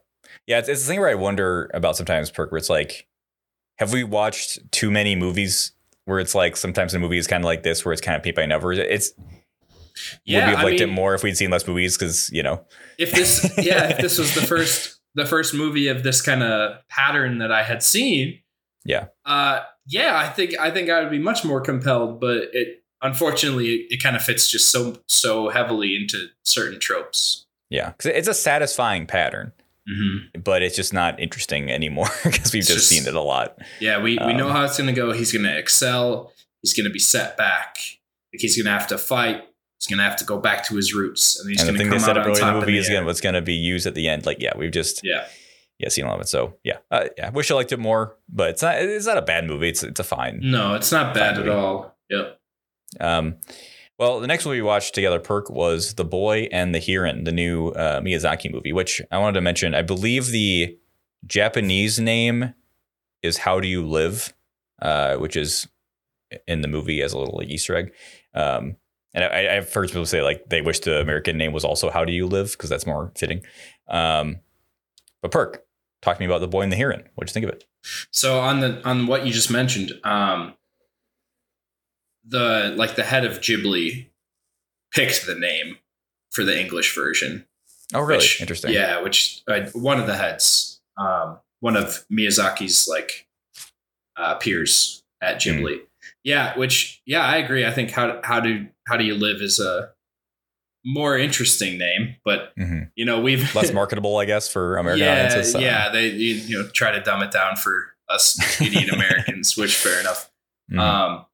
[0.49, 0.59] yeah.
[0.59, 3.07] It's, it's the thing where I wonder about sometimes, Perk, where it's like,
[3.77, 5.71] have we watched too many movies
[6.03, 8.23] where it's like sometimes the movie is kind of like this, where it's kind of
[8.23, 8.77] paint by numbers.
[8.79, 9.13] It's
[10.25, 11.97] yeah, would we have I liked mean, it more if we'd seen less movies?
[11.97, 12.65] Because you know,
[12.97, 16.77] if this yeah if this was the first the first movie of this kind of
[16.87, 18.39] pattern that i had seen
[18.85, 19.07] Yeah.
[19.25, 23.69] uh yeah i think i think i would be much more compelled but it unfortunately
[23.73, 28.27] it, it kind of fits just so so heavily into certain tropes yeah, because it's
[28.27, 29.51] a satisfying pattern,
[29.91, 30.41] mm-hmm.
[30.41, 33.57] but it's just not interesting anymore because we've just, just- seen it a lot.
[33.79, 36.31] yeah we, we know Um, how it's gonna go he's gonna excel
[36.61, 37.77] he's gonna be set back
[38.33, 39.43] like he's gonna have to fight
[39.79, 41.87] he's gonna have to go back to his roots and he's and the gonna thing
[41.89, 42.95] come they set out up early in top the movie is end.
[42.95, 44.25] gonna, what's going to be used at the end.
[44.25, 45.25] Like, yeah, we've just yeah
[45.79, 46.27] yeah seen all of it.
[46.27, 47.27] So yeah, uh, yeah.
[47.27, 48.75] I wish I liked it more, but it's not.
[48.79, 49.69] It's not a bad movie.
[49.69, 50.39] It's it's a fine.
[50.43, 52.39] no it's not bad at all yep
[52.99, 53.37] Um,
[53.99, 57.33] well, the next movie we watched together, Perk, was The Boy and the Heron, the
[57.33, 59.75] new uh, Miyazaki movie, which I wanted to mention.
[59.75, 60.77] I believe the
[61.27, 62.53] Japanese name
[63.21, 64.33] is How Do You Live,
[64.81, 65.67] uh, which is
[66.47, 67.93] in the movie as a little Easter egg.
[68.33, 68.77] Um,
[69.13, 72.05] and I, I've heard people say like they wish the American name was also How
[72.05, 73.41] Do You Live because that's more fitting.
[73.89, 74.37] Um,
[75.21, 75.65] but Perk,
[76.01, 77.03] talk to me about The Boy and the Heron.
[77.15, 77.65] What'd you think of it?
[78.11, 80.53] So on the on what you just mentioned, um,
[82.29, 84.07] the like the head of Ghibli
[84.93, 85.77] picked the name
[86.31, 87.45] for the English version.
[87.93, 88.17] Oh, really?
[88.19, 88.71] which- Interesting.
[88.73, 93.27] Yeah, which uh, one of the heads, um, one of Miyazaki's like
[94.15, 95.49] uh, peers at Hmm.
[95.49, 95.79] Ghibli.
[96.23, 97.65] Yeah, which yeah, I agree.
[97.65, 99.91] I think how how do how do you live is a
[100.85, 105.25] more interesting name, but hmm you know we've Less marketable, I guess, for American yeah,
[105.25, 105.55] audiences.
[105.55, 109.75] Uh, Yeah, they you, know try to dumb it down for us idiot Americans, which
[109.75, 110.29] fair enough.
[110.71, 110.79] mhm.
[110.79, 111.25] Um,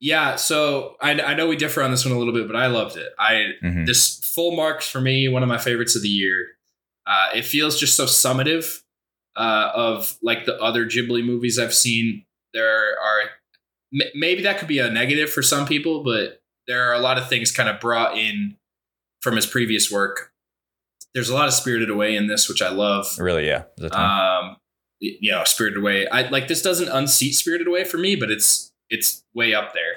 [0.00, 2.66] yeah, so I, I know we differ on this one a little bit, but I
[2.66, 3.08] loved it.
[3.18, 3.86] I Mhm.
[3.86, 6.48] this full marks for me, one of my favorites of the year.
[7.06, 8.82] Uh, it feels just so summative
[9.36, 12.24] uh, of like the other Ghibli movies I've seen.
[12.54, 13.20] There are
[13.94, 17.18] m- maybe that could be a negative for some people, but there are a lot
[17.18, 18.56] of things kind of brought in
[19.22, 20.32] from his previous work.
[21.14, 23.64] There's a lot of Spirited Away in this, which I love Really, yeah.
[23.76, 24.44] There's a ton.
[24.50, 24.56] um
[24.98, 28.72] you know spirited away i like this doesn't unseat spirited away for me but it's
[28.90, 29.94] it's way up there.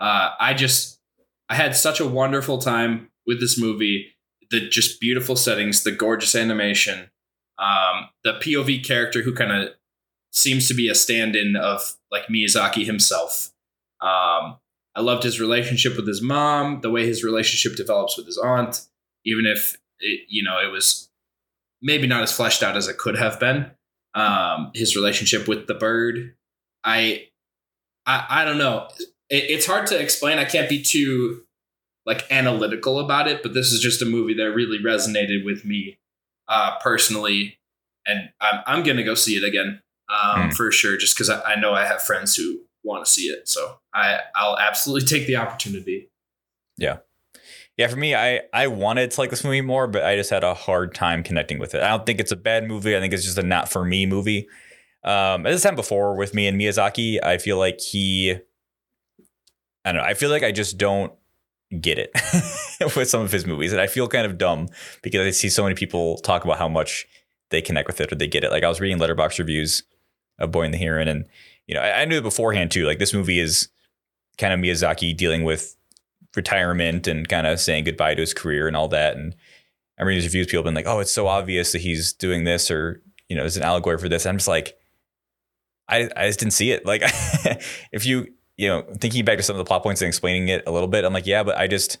[0.00, 1.00] Uh i just
[1.48, 4.12] i had such a wonderful time with this movie.
[4.50, 7.10] The just beautiful settings the gorgeous animation
[7.58, 9.70] um the pov character who kind of
[10.32, 13.50] seems to be a stand-in of like miyazaki himself.
[14.00, 14.58] Um
[14.94, 18.86] i loved his relationship with his mom the way his relationship develops with his aunt
[19.24, 21.08] even if it, you know it was
[21.82, 23.70] maybe not as fleshed out as it could have been.
[24.14, 26.34] Um, his relationship with the bird.
[26.82, 27.28] I,
[28.06, 28.88] I, I don't know.
[29.28, 30.38] It, it's hard to explain.
[30.38, 31.42] I can't be too
[32.04, 35.98] like analytical about it, but this is just a movie that really resonated with me
[36.48, 37.58] uh, personally,
[38.06, 40.50] and I'm I'm gonna go see it again um, Hmm.
[40.50, 43.48] for sure, just because I, I know I have friends who want to see it.
[43.48, 46.08] So I I'll absolutely take the opportunity.
[46.78, 46.98] Yeah.
[47.76, 50.44] Yeah, for me, I I wanted to like this movie more, but I just had
[50.44, 51.82] a hard time connecting with it.
[51.82, 52.96] I don't think it's a bad movie.
[52.96, 54.48] I think it's just a not for me movie.
[55.06, 58.32] Um, as happened before with me and Miyazaki, I feel like he,
[59.84, 60.06] I don't know.
[60.06, 61.12] I feel like I just don't
[61.80, 62.10] get it
[62.96, 64.68] with some of his movies, and I feel kind of dumb
[65.02, 67.06] because I see so many people talk about how much
[67.50, 68.50] they connect with it or they get it.
[68.50, 69.84] Like I was reading Letterboxd reviews
[70.38, 71.24] of Boy and the Heron, and
[71.68, 72.84] you know I, I knew beforehand too.
[72.84, 73.68] Like this movie is
[74.38, 75.76] kind of Miyazaki dealing with
[76.34, 79.16] retirement and kind of saying goodbye to his career and all that.
[79.16, 79.34] And
[79.98, 82.42] I read these reviews, people have been like, "Oh, it's so obvious that he's doing
[82.44, 84.76] this, or you know, it's an allegory for this." I'm just like,
[85.88, 86.84] I I just didn't see it.
[86.84, 87.02] Like,
[87.92, 90.64] if you you know thinking back to some of the plot points and explaining it
[90.66, 91.98] a little bit, I'm like, yeah, but I just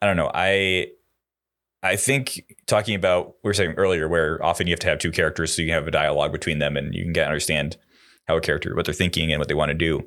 [0.00, 0.30] I don't know.
[0.32, 0.88] I
[1.82, 5.12] I think talking about we were saying earlier, where often you have to have two
[5.12, 7.76] characters so you have a dialogue between them and you can get understand
[8.26, 10.06] how a character what they're thinking and what they want to do.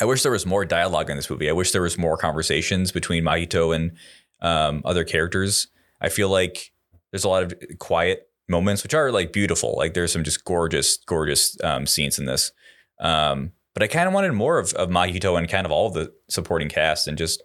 [0.00, 1.48] I wish there was more dialogue in this movie.
[1.48, 3.92] I wish there was more conversations between Mahito and
[4.40, 5.68] um, other characters.
[6.00, 6.72] I feel like
[7.10, 9.74] there's a lot of quiet moments, which are like beautiful.
[9.76, 12.52] Like there's some just gorgeous, gorgeous um, scenes in this.
[13.00, 15.94] Um, but I kind of wanted more of, of Mahito and kind of all of
[15.94, 17.42] the supporting cast and just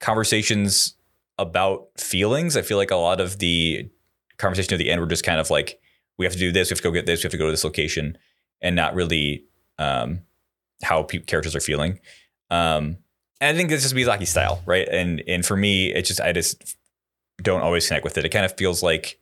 [0.00, 0.94] conversations
[1.38, 2.56] about feelings.
[2.56, 3.90] I feel like a lot of the
[4.38, 5.80] conversation at the end were just kind of like,
[6.18, 7.46] we have to do this, we have to go get this, we have to go
[7.46, 8.16] to this location,
[8.62, 9.44] and not really
[9.78, 10.20] um,
[10.82, 12.00] how pe- characters are feeling.
[12.50, 12.98] Um,
[13.40, 14.88] and I think that's just Miyazaki style, right?
[14.88, 16.76] And and for me, it's just I just
[17.42, 18.24] don't always connect with it.
[18.24, 19.18] It kind of feels like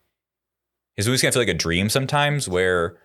[0.97, 2.97] his movies kind of feel like a dream sometimes, where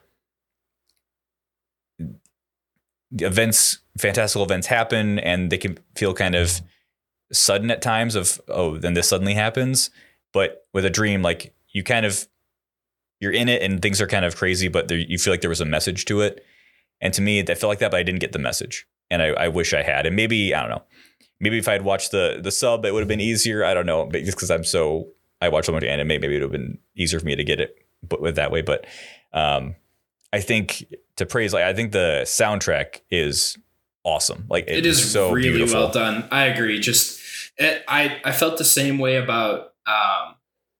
[3.13, 6.61] events, fantastical events happen, and they can feel kind of
[7.31, 9.89] sudden at times of oh then this suddenly happens.
[10.33, 12.27] But with a dream like you kind of
[13.19, 15.49] you're in it and things are kind of crazy but there, you feel like there
[15.49, 16.43] was a message to it.
[17.01, 18.87] And to me i felt like that but i didn't get the message.
[19.11, 20.05] And I, I wish i had.
[20.05, 20.83] And maybe i don't know
[21.39, 23.63] maybe if i had watched the the sub it would have been easier.
[23.63, 25.09] I don't know but just because i'm so
[25.41, 27.59] i watch so much anime maybe it would have been easier for me to get
[27.59, 27.75] it
[28.07, 28.85] but with that way but
[29.33, 29.75] um
[30.33, 30.85] i think
[31.15, 33.57] to praise like i think the soundtrack is
[34.03, 35.81] awesome like it is so really beautiful.
[35.81, 37.19] well done i agree just
[37.57, 40.35] it, i i felt the same way about um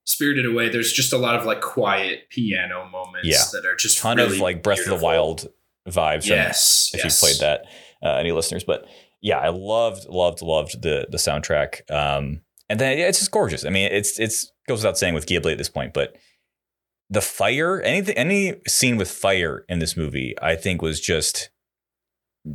[0.05, 3.43] spirited away there's just a lot of like quiet piano moments Yeah.
[3.53, 5.47] that are just ton really of like breath of the wild
[5.88, 7.22] vibes from- yes if yes.
[7.22, 7.66] you played that
[8.03, 8.86] uh, any listeners but
[9.22, 13.65] yeah i loved loved loved the the soundtrack um and then yeah, it's just gorgeous.
[13.65, 16.15] I mean it's it's goes without saying with ghibli at this point but
[17.09, 21.49] the fire anything any scene with fire in this movie i think was just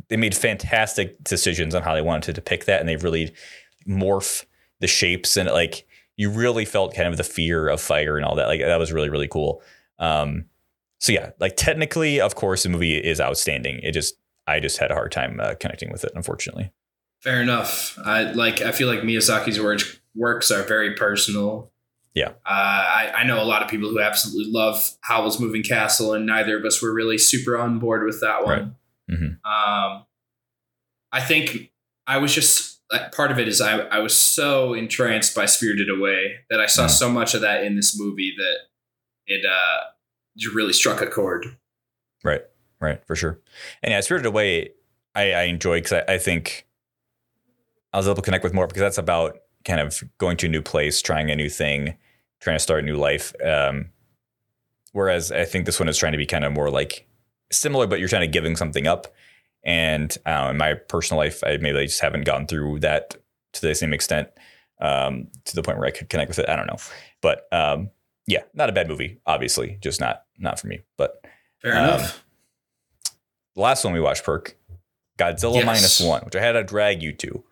[0.09, 3.33] they made fantastic decisions on how they wanted to depict that and they really
[3.87, 4.45] morph
[4.79, 5.87] the shapes and like
[6.17, 8.47] you really felt kind of the fear of fire and all that.
[8.47, 9.61] Like that was really really cool.
[9.99, 10.45] Um
[10.99, 13.79] so yeah like technically of course the movie is outstanding.
[13.83, 14.15] It just
[14.47, 16.71] i just had a hard time uh, connecting with it unfortunately.
[17.21, 17.97] Fair enough.
[18.03, 21.71] I like i feel like miyazaki's works works are very personal.
[22.13, 22.29] Yeah.
[22.29, 26.25] uh, I, I know a lot of people who absolutely love howl's moving castle and
[26.25, 28.75] neither of us were really super on board with that one.
[29.11, 29.37] Mhm.
[29.45, 30.05] um
[31.11, 31.71] i think
[32.07, 35.89] i was just like, part of it is I, I was so entranced by spirited
[35.89, 36.89] away that i saw Mm.
[36.89, 38.57] so much of that in this movie that
[39.27, 39.83] it uh
[40.53, 41.45] really struck a chord.
[42.23, 42.41] Right.
[42.81, 43.05] Right.
[43.05, 43.39] For sure.
[43.83, 44.69] And yeah spirited away
[45.15, 46.65] i, I enjoy because I, I think
[47.93, 50.49] i was able to connect with more because that's about kind of going to a
[50.49, 51.97] new place trying a new thing
[52.39, 53.33] trying to start a new life.
[53.43, 53.89] Um
[54.93, 57.05] whereas i think this one is trying to be kind of more like
[57.51, 59.07] similar but you're trying to giving something up.
[59.63, 63.15] And uh, in my personal life i maybe just haven't gone through that
[63.53, 64.29] to the same extent
[64.81, 66.49] um, to the point where i could connect with it.
[66.49, 66.77] I don't know.
[67.21, 67.89] But um,
[68.27, 70.81] yeah not a bad movie obviously just not not for me.
[70.97, 71.25] But
[71.61, 72.23] fair Um, enough.
[73.55, 74.57] the last one we watched, Perk,
[75.17, 75.65] Godzilla Yes.
[75.65, 77.43] minus one, which I had to drag you to.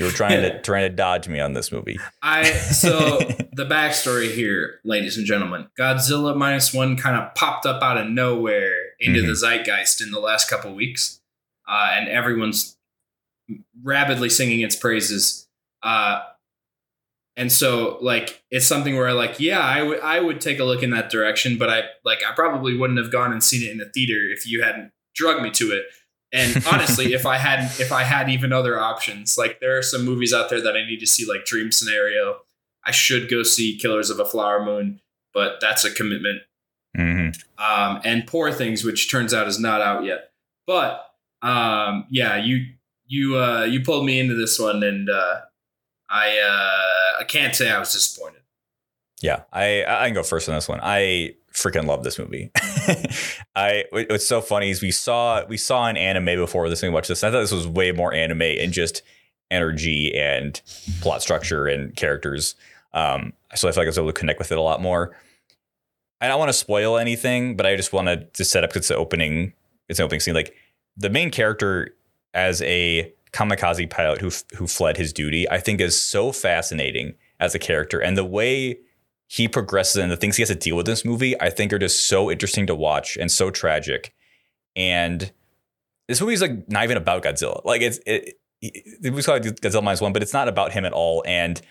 [0.00, 1.98] You were trying to trying to dodge me on this movie.
[2.22, 3.18] I so
[3.52, 8.08] the backstory here, ladies and gentlemen, Godzilla minus one kind of popped up out of
[8.08, 9.26] nowhere into Mhm.
[9.26, 11.20] the zeitgeist in the last couple weeks,
[11.68, 12.78] uh, and everyone's
[13.82, 15.46] rapidly singing its praises.
[15.82, 16.20] Uh,
[17.36, 20.82] and so, like, it's something where, like, yeah, I would I would take a look
[20.82, 23.78] in that direction, but I like I probably wouldn't have gone and seen it in
[23.78, 25.84] the theater if you hadn't drugged me to it.
[26.32, 30.04] And honestly, if I had if I had even other options, like there are some
[30.04, 32.40] movies out there that I need to see, like Dream Scenario.
[32.84, 35.00] I should go see Killers of a Flower Moon,
[35.34, 36.42] but that's a commitment.
[36.96, 37.28] hmm
[37.58, 40.30] Um, and Poor Things, which turns out is not out yet.
[40.66, 41.04] But
[41.42, 42.66] um, yeah, you
[43.06, 45.40] you uh, you pulled me into this one, and uh,
[46.08, 48.39] I uh, I can't say I was disappointed.
[49.20, 50.80] Yeah, I I can go first on this one.
[50.82, 52.50] I freaking love this movie.
[53.56, 56.94] I what's so funny is we saw we saw an anime before this and we
[56.94, 57.22] watched this.
[57.22, 59.02] I thought this was way more anime and just
[59.50, 60.60] energy and
[61.00, 62.54] plot structure and characters.
[62.94, 65.16] Um, so I feel like I was able to connect with it a lot more.
[66.20, 68.88] I don't want to spoil anything, but I just wanted to set up 'cause it's
[68.88, 69.52] the opening.
[69.88, 70.34] It's an opening scene.
[70.34, 70.54] Like
[70.96, 71.94] the main character
[72.32, 77.54] as a kamikaze pilot who who fled his duty, I think is so fascinating as
[77.54, 78.78] a character, and the way
[79.30, 81.72] he progresses and the things he has to deal with in this movie, I think
[81.72, 84.12] are just so interesting to watch and so tragic.
[84.74, 85.30] And
[86.08, 87.64] this movie is like not even about Godzilla.
[87.64, 90.92] Like it's it, it was called Godzilla minus one, but it's not about him at
[90.92, 91.22] all.
[91.24, 91.62] And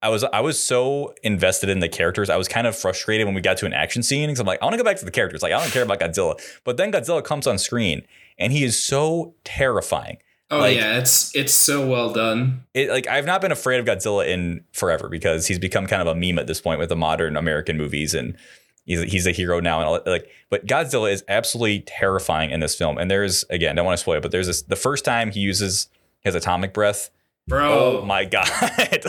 [0.00, 2.30] I was I was so invested in the characters.
[2.30, 4.62] I was kind of frustrated when we got to an action scene because I'm like,
[4.62, 5.42] I want to go back to the characters.
[5.42, 6.40] Like I don't care about Godzilla.
[6.64, 8.06] But then Godzilla comes on screen
[8.38, 10.16] and he is so terrifying.
[10.52, 12.64] Oh Like- yeah, it's it's so well done.
[12.74, 16.08] It, like I've not been afraid of Godzilla in forever because he's become kind of
[16.08, 18.36] a meme at this point with the modern American movies and
[18.84, 20.06] he's he's a hero now and all that.
[20.06, 23.96] like but Godzilla is absolutely terrifying in this film and there's again I don't want
[23.96, 25.88] to spoil it but there's this the first time he uses
[26.20, 27.10] his atomic breath
[27.48, 28.48] Bro, oh my god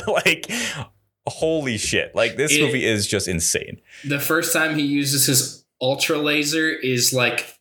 [0.07, 0.49] like
[1.27, 5.63] holy shit like this It- movie is just insane the first time he uses his
[5.81, 7.59] ultra laser is like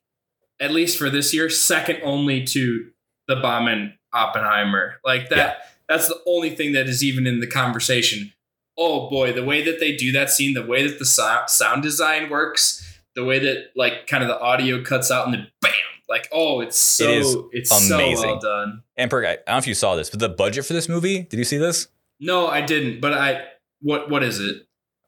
[0.60, 2.86] at least for this year second only to
[3.34, 4.94] the bomb in oppenheimer.
[5.04, 5.54] Like that Yeah.
[5.88, 8.32] that's the only thing that is even in the conversation.
[8.78, 11.82] Oh boy the way that they do that scene the way that the so- sound
[11.82, 15.72] design works the way that like kind of the audio cuts out and then bam!
[16.08, 18.30] Like oh it's so It is it's so amazing.
[18.30, 18.82] well done.
[18.96, 20.88] And Perk, I, I don't know if you saw this but the budget for this
[20.88, 21.88] movie did you see this?
[22.20, 23.44] No i didn't but i
[23.80, 24.62] what what is it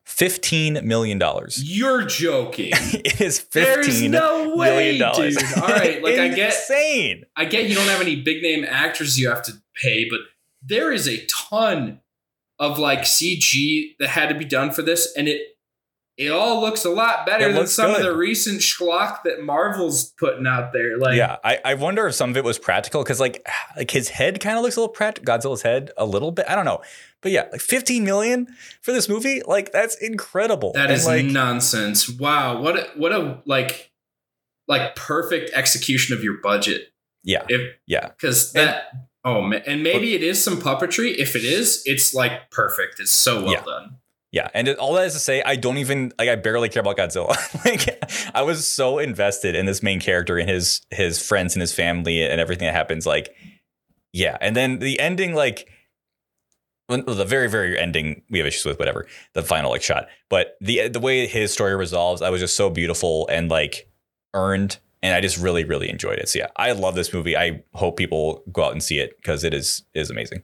[0.05, 1.63] 15 million dollars.
[1.65, 2.73] You're joking.
[2.93, 5.37] It is 15 no way million dollars.
[5.37, 5.59] dude.
[5.59, 7.25] All right like i get insane.
[7.37, 10.21] I get you don't have any big name actors you have to pay, but
[10.63, 12.01] there is a ton
[12.59, 15.41] of like CG that had to be done for this, and it
[16.17, 20.13] it all looks a lot better It than some of the recent schlock that Marvel's
[20.13, 20.97] putting out there.
[20.97, 23.45] Like, yeah, I, I wonder if some of it was practical because like
[23.77, 25.35] like his head kind of looks a little practical.
[25.35, 26.47] Godzilla's head a little bit.
[26.49, 26.83] I don't know,
[27.21, 28.47] but yeah, like 15 million
[28.83, 30.73] for this movie, like that's incredible.
[30.75, 32.09] that And, is like nonsense.
[32.09, 33.91] Wow, what a, what a like
[34.69, 36.93] like perfect execution of your budget.
[37.23, 38.85] yeah, If yeah, because And- that
[39.25, 41.15] oh man, and maybe it is some puppetry.
[41.17, 43.01] If it is, it's like perfect.
[43.01, 43.63] It's so well Yeah.
[43.65, 43.97] done.
[44.35, 44.49] Yeah.
[44.53, 47.37] And all that is to say, I don't even like I barely care about Godzilla.
[47.65, 48.05] like
[48.35, 52.21] I was so invested in this main character and his his friends and his family
[52.21, 53.07] and everything that happens.
[53.07, 53.33] Like
[54.13, 55.71] yeah, and then the ending like.
[56.87, 60.89] The very, very ending we have issues with, whatever the final like shot, but the
[60.89, 63.89] the way his story resolves, I was just so beautiful and like
[64.35, 66.29] earned, and I just really, really enjoyed it.
[66.29, 67.39] So yeah, I love this movie.
[67.39, 70.43] I hope people go out and see it because it is is amazing.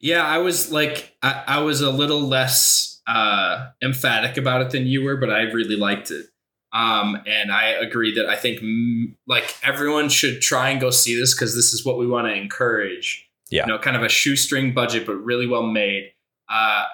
[0.00, 4.86] Yeah, I was like, I, I was a little less uh, emphatic about it than
[4.86, 6.26] you were, but I really liked it.
[6.72, 11.18] Um, and I agree that I think mm, like everyone should try and go see
[11.18, 13.26] this because this is what we want to encourage.
[13.50, 13.62] Yeah.
[13.66, 16.12] you know, kind of a shoestring budget, but really well made.
[16.48, 16.84] Uh,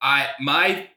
[0.00, 0.88] I my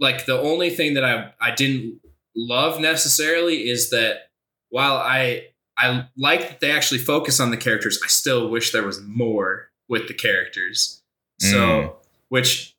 [0.00, 2.00] like the only thing that I I didn't
[2.34, 4.30] love necessarily is that
[4.70, 8.86] while I I like that they actually focus on the characters, I still wish there
[8.86, 11.02] was more with the characters.
[11.40, 11.92] So, Mm.
[12.28, 12.73] which,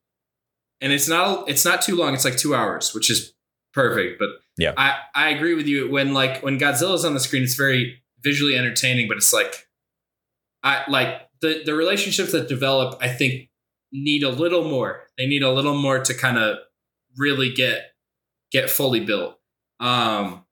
[0.86, 2.14] and it's not it's not too long.
[2.14, 3.34] It's like two hours, which is
[3.74, 4.20] perfect.
[4.20, 4.74] But Yeah.
[4.78, 5.90] I I agree with you.
[5.90, 9.68] When like when Godzilla's on the screen, it's very visually entertaining, but it's like
[10.62, 13.00] I like the the relationships that develop.
[13.02, 13.50] I think
[13.92, 15.08] need a little more.
[15.18, 16.60] They need a little more to kind of
[17.18, 17.94] really get
[18.52, 19.40] get fully built.
[19.80, 20.46] Um,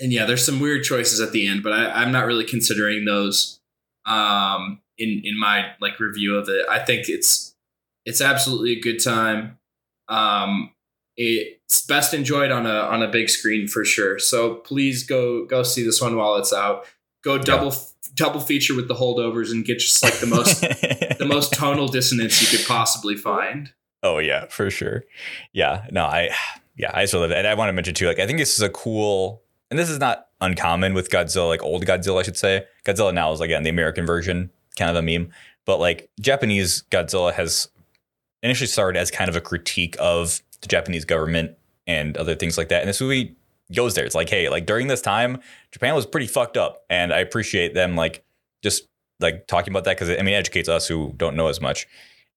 [0.00, 3.04] and yeah, there's some weird choices at the end, but I, I'm not really considering
[3.04, 3.60] those
[4.06, 6.64] um, in in my like review of it.
[6.70, 7.55] I think it's
[8.06, 9.58] it's absolutely a good time.
[10.08, 10.70] Um,
[11.16, 14.18] it's best enjoyed on a on a big screen for sure.
[14.18, 16.86] So please go go see this one while it's out.
[17.22, 17.74] Go double
[18.14, 20.60] double feature with the holdovers and get just like the most
[21.18, 23.72] the most tonal dissonance you could possibly find.
[24.02, 25.04] Oh yeah, for sure.
[25.52, 26.30] Yeah, no, I
[26.76, 27.38] yeah, I still love it.
[27.38, 29.90] And I want to mention too, like I think this is a cool and this
[29.90, 32.66] is not uncommon with Godzilla, like old Godzilla, I should say.
[32.84, 35.32] Godzilla now is again the American version, kind of a meme.
[35.64, 37.68] But like Japanese Godzilla has
[38.46, 41.52] initially started as kind of a critique of the Japanese government
[41.86, 42.80] and other things like that.
[42.80, 43.36] And this movie
[43.74, 44.04] goes there.
[44.04, 45.40] It's like, hey, like during this time,
[45.72, 46.84] Japan was pretty fucked up.
[46.88, 48.24] And I appreciate them like
[48.62, 48.88] just
[49.20, 51.86] like talking about that because I mean it educates us who don't know as much.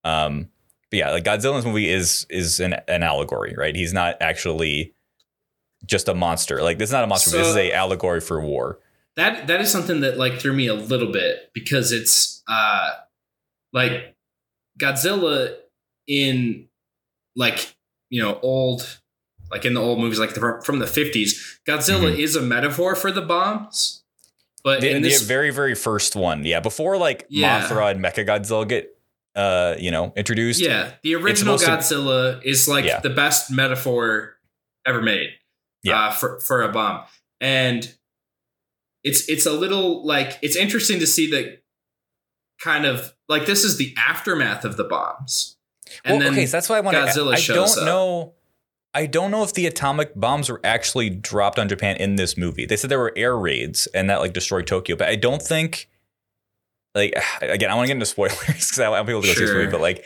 [0.03, 0.49] Um,
[0.91, 3.76] but yeah, like Godzilla's movie is is an, an allegory, right?
[3.76, 4.93] He's not actually
[5.86, 6.62] just a monster.
[6.62, 7.32] Like this is not a monster.
[7.32, 7.39] movie.
[7.39, 8.80] this is So- a allegory for war.
[9.16, 12.91] That that is something that like threw me a little bit because it's uh
[13.74, 14.16] like
[14.80, 15.55] Godzilla
[16.10, 16.68] in
[17.38, 17.76] like
[18.10, 18.99] you know old
[19.51, 22.20] like in the old movies like the, from the 50s Godzilla Mhm.
[22.20, 24.03] is a metaphor for the bombs
[24.64, 27.62] but The, in the very very first one, yeah, before like Yeah.
[27.62, 28.89] Mothra and Mechagodzilla get
[29.36, 30.60] uh you know introduced.
[30.60, 32.99] yeah the original supposed to- Godzilla is like Yeah.
[32.99, 34.36] the best metaphor
[34.88, 35.30] ever made
[35.84, 36.07] Yeah.
[36.07, 37.05] uh, for for a bomb
[37.39, 37.93] and
[39.03, 41.62] it's it's a little like it's interesting to see that
[42.62, 45.55] kind of like this is the aftermath of the bombs
[46.06, 47.04] and well, okay, so that's why I want to.
[47.04, 47.86] Godzilla I don't up.
[47.86, 48.34] know.
[48.94, 52.66] I don't know if the atomic bombs were actually dropped on Japan in this movie.
[52.66, 55.90] They said there were air raids and that like destroyed Tokyo, but I don't think.
[56.96, 59.42] Like again, I want to get into spoilers because I want people to go see
[59.42, 59.72] this movie.
[59.72, 60.06] But like,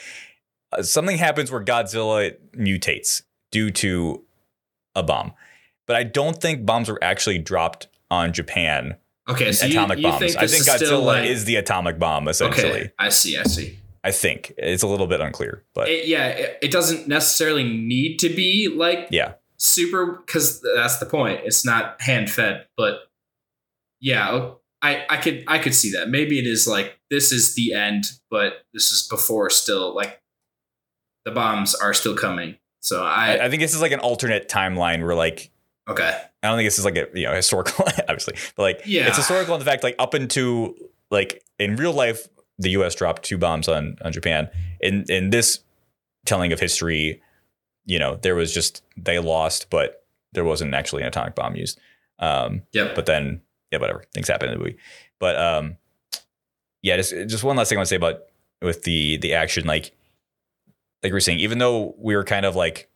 [0.71, 3.21] uh, something happens where Godzilla mutates
[3.51, 4.23] due to
[4.95, 5.33] a bomb,
[5.87, 8.97] but I don't think bombs were actually dropped on Japan.
[9.27, 10.19] okay so atomic you bombs.
[10.19, 12.69] think I think is Godzilla still like, is the atomic bomb essentially.
[12.69, 14.53] okay i see i see I think.
[14.57, 18.67] It's a little bit unclear, but it, yeah it, it doesn't necessarily need to be
[18.73, 19.33] like yeah.
[19.57, 21.41] super because that's the point.
[21.45, 22.99] It's not hand fed but
[24.01, 24.49] yeah
[24.81, 26.09] i i could i could see that.
[26.09, 30.21] Maybe it is like this is the end but this is before still like
[31.25, 32.57] the bombs are still coming.
[32.81, 35.51] So i, I, I think this is like an alternate timeline where like
[35.87, 36.19] okay.
[36.41, 39.07] I don't think this is like a you know historical obviously, but like Yeah.
[39.07, 40.75] it's historical in the fact like up into
[41.09, 42.27] like in real life
[42.59, 42.95] the U.S.
[42.95, 44.49] dropped two bombs on on Japan.
[44.79, 45.59] In in this
[46.25, 47.21] telling of history,
[47.85, 51.79] you know there was just they lost, but there wasn't actually an atomic bomb used.
[52.19, 53.41] Um, yep but then
[53.71, 54.77] yeah, whatever things happen in the movie.
[55.19, 55.77] But um,
[56.81, 58.19] yeah, just just one last thing I want to say about
[58.61, 59.95] with the the action, like
[61.01, 62.89] like we were saying, even though we were kind of like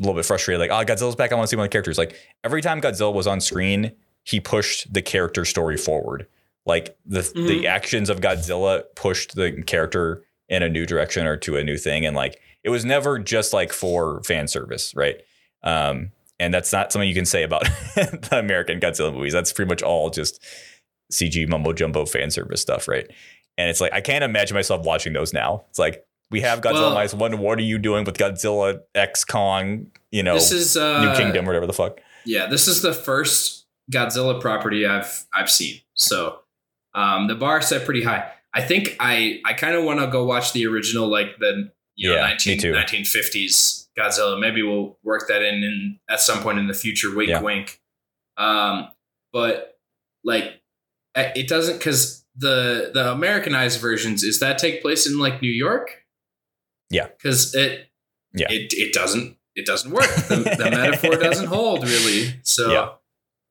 [0.00, 1.70] a little bit frustrated, like oh Godzilla's back, I want to see one of more
[1.70, 1.98] characters.
[1.98, 3.92] Like every time Godzilla was on screen,
[4.24, 6.26] he pushed the character story forward.
[6.70, 7.48] Like the Mhm.
[7.48, 11.76] the actions of Godzilla pushed the character in a new direction or to a new
[11.76, 15.16] thing, and like it was never just like for fan service, right?
[15.62, 17.64] Um, and that's not something you can say about
[17.94, 19.32] the American Godzilla movies.
[19.32, 20.42] That's pretty much all just
[21.12, 23.06] CG mumbo jumbo fan service stuff, right?
[23.58, 25.64] And it's like I can't imagine myself watching those now.
[25.70, 27.36] It's like we have Godzilla Well- minus one.
[27.38, 29.86] What are you doing with Godzilla X Kong?
[30.12, 32.00] You know, this is uh, New Kingdom, whatever the fuck.
[32.24, 35.80] Yeah, this is the first Godzilla property I've I've seen.
[35.94, 36.38] So
[36.94, 38.30] um, the bar set pretty high.
[38.52, 42.08] I think I I kind of want to go watch the original, like the you
[42.10, 44.40] know Yeah, 19, 1950s Godzilla.
[44.40, 47.14] Maybe we'll work that in, in at some point in the future.
[47.14, 47.42] Wink, Yeah.
[47.42, 47.80] wink.
[48.36, 48.88] Um,
[49.32, 49.78] but
[50.24, 50.60] like
[51.14, 55.50] eh, it doesn't because the the Americanized versions is that take place in like New
[55.52, 56.04] York.
[56.90, 57.06] Yeah.
[57.06, 57.88] because it
[58.34, 58.46] Yeah.
[58.50, 60.04] it it doesn't it doesn't work.
[60.28, 62.40] The, the metaphor doesn't hold really.
[62.42, 62.88] So Yeah.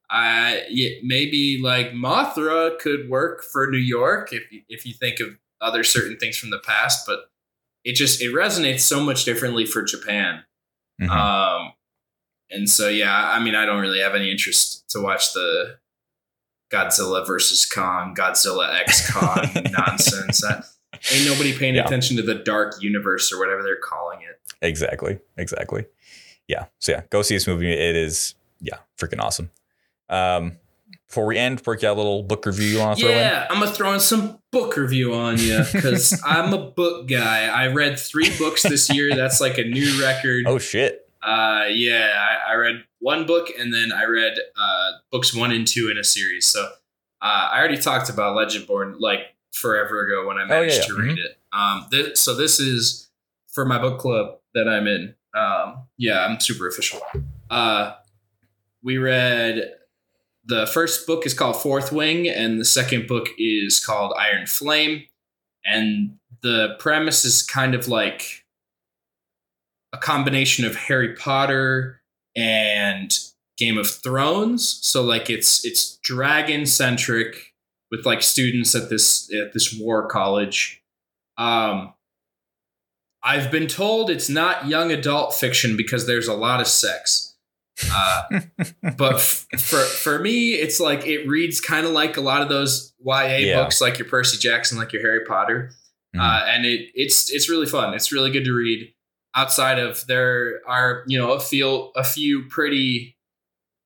[0.10, 5.20] I yeah, maybe like Mothra could work for New York if you, if you think
[5.20, 7.20] of other certain things from the past, but
[7.84, 10.43] it just it resonates so much differently for Japan.
[11.01, 11.10] Mhm.
[11.10, 11.74] Um,
[12.49, 15.78] and so yeah, I mean, I don't really have any interest to watch the
[16.72, 20.41] Godzilla versus Kong, Godzilla X Kong nonsense.
[20.41, 20.66] That,
[21.12, 21.86] ain't nobody paying Yeah.
[21.86, 24.39] attention to the dark universe or whatever they're calling it.
[24.62, 25.20] Exactly.
[25.38, 25.86] Exactly.
[26.47, 26.66] Yeah.
[26.80, 27.72] So yeah, go see this movie.
[27.72, 29.51] It is yeah, freaking awesome.
[30.10, 30.57] Um,
[31.07, 33.18] before we end, work out a little book review you want to throw in?
[33.18, 37.47] Yeah, I'm gonna throw in some book review on you because I'm a book guy.
[37.47, 39.16] I read three books this year.
[39.16, 40.45] That's like a new record.
[40.45, 41.10] Oh shit.
[41.22, 42.14] Uh, yeah,
[42.47, 45.97] I, I read one book and then I read uh, books one and two in
[45.97, 46.45] a series.
[46.45, 46.64] So
[47.22, 51.01] uh, I already talked about Legendborn like forever ago when I managed yeah, to yeah.
[51.01, 51.38] read it.
[51.51, 53.10] Um, th- so this is
[53.47, 55.16] for my book club that I'm in.
[55.34, 57.01] Um, yeah, I'm super official.
[57.49, 57.93] Uh,
[58.82, 59.74] we read
[60.50, 65.04] the first book is called Fourth Wing, and the second book is called Iron Flame.
[65.64, 68.45] And the premise is kind of like
[69.93, 72.02] a combination of Harry Potter
[72.36, 73.16] and
[73.58, 74.80] Game of Thrones.
[74.82, 77.54] So like it's it's dragon centric
[77.91, 80.82] with like students at this at this war college.
[81.38, 81.93] Um
[83.22, 87.28] I've been told it's not young adult fiction because there's a lot of sex.
[87.93, 88.23] Uh,
[88.97, 92.49] but f- for for me, it's like it reads kind of like a lot of
[92.49, 93.61] those YA Yeah.
[93.63, 95.71] books, like your Percy Jackson, like your Harry Potter,
[96.15, 96.19] Mhm.
[96.19, 97.93] uh, and it it's it's really fun.
[97.93, 98.93] It's really good to read.
[99.36, 103.15] Outside of there are you know a feel a few pretty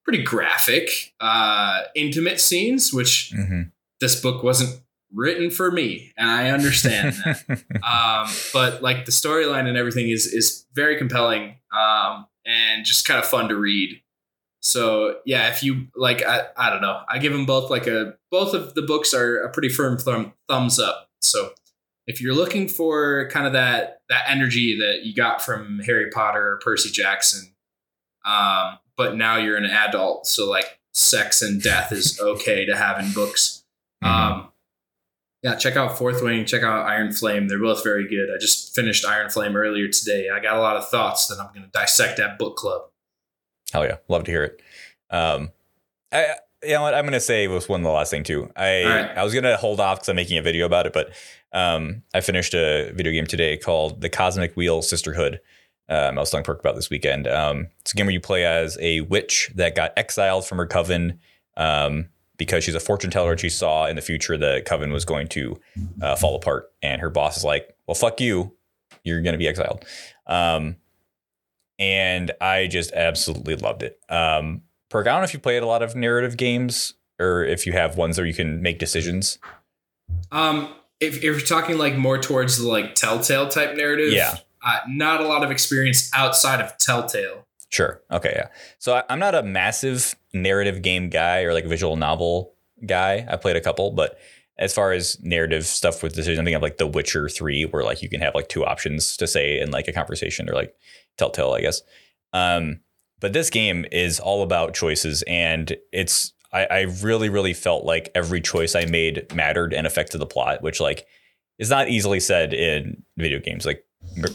[0.05, 3.71] pretty graphic, uh, intimate scenes, which Mhm.
[4.01, 4.81] this book wasn't
[5.13, 7.43] written for me, and I understand that
[7.83, 13.19] um, but like the storyline and everything is is very compelling um, and just kind
[13.19, 14.01] of fun to read.
[14.61, 18.15] So yeah, if you like, I, I don't know, I give them both like a
[18.31, 21.09] both of the books are a pretty firm thumb, thumbs up.
[21.21, 21.51] So
[22.07, 26.53] if you're looking for kind of that that energy that you got from Harry Potter
[26.53, 27.53] or Percy Jackson,
[28.25, 32.99] um, but now you're an adult, so like sex and death is okay to have
[33.03, 33.65] in books.
[34.03, 34.07] Mhm.
[34.07, 34.52] Um,
[35.43, 37.47] yeah, check out Fourth Wing, check out Iron Flame.
[37.47, 38.29] They're both very good.
[38.33, 40.29] I just finished Iron Flame earlier today.
[40.33, 42.83] I got a lot of thoughts that I'm going to dissect at book club.
[43.73, 44.61] Hell yeah, love to hear it.
[45.09, 45.51] Um,
[46.11, 48.49] I you know what I'm gonna say was one of the last thing too.
[48.55, 49.17] I right.
[49.17, 51.11] I was gonna hold off because I'm making a video about it, but
[51.51, 55.41] um, I finished a video game today called The Cosmic Wheel Sisterhood.
[55.89, 57.27] Um, I was telling Perk about this weekend.
[57.27, 60.65] Um, it's a game where you play as a witch that got exiled from her
[60.65, 61.19] coven
[61.57, 62.07] um,
[62.43, 65.27] because she's a fortune teller and she saw in the future that coven was going
[65.29, 65.59] to
[66.01, 66.71] uh, fall apart.
[66.81, 68.53] And her boss is like, "Well, fuck you,
[69.03, 69.83] you're gonna be exiled."
[70.27, 70.75] Um,
[71.79, 73.99] and I just absolutely loved it.
[74.09, 77.65] Um, Perk, I don't know if you played a lot of narrative games or if
[77.65, 79.39] you have ones where you can make decisions.
[80.31, 84.37] Um, if, if you're talking like more towards the like Telltale type narrative, Yeah.
[84.65, 87.47] uh, not a lot of experience outside of Telltale.
[87.69, 88.01] Sure.
[88.11, 88.33] Okay.
[88.35, 88.47] Yeah.
[88.77, 92.53] So I, I'm not a massive narrative game guy or like visual novel
[92.85, 93.25] guy.
[93.29, 94.17] I played a couple, but
[94.57, 97.83] as far as narrative stuff with decisions, I think of like The Witcher 3, where
[97.83, 100.75] like you can have like two options to say in like a conversation or like
[101.17, 101.81] Telltale, I guess.
[102.33, 102.81] Um,
[103.19, 108.11] but this game is all about choices and it's I, I really, really felt like
[108.13, 111.07] every choice I made mattered and affected the plot, which like
[111.57, 113.65] is not easily said in video games.
[113.65, 113.83] Like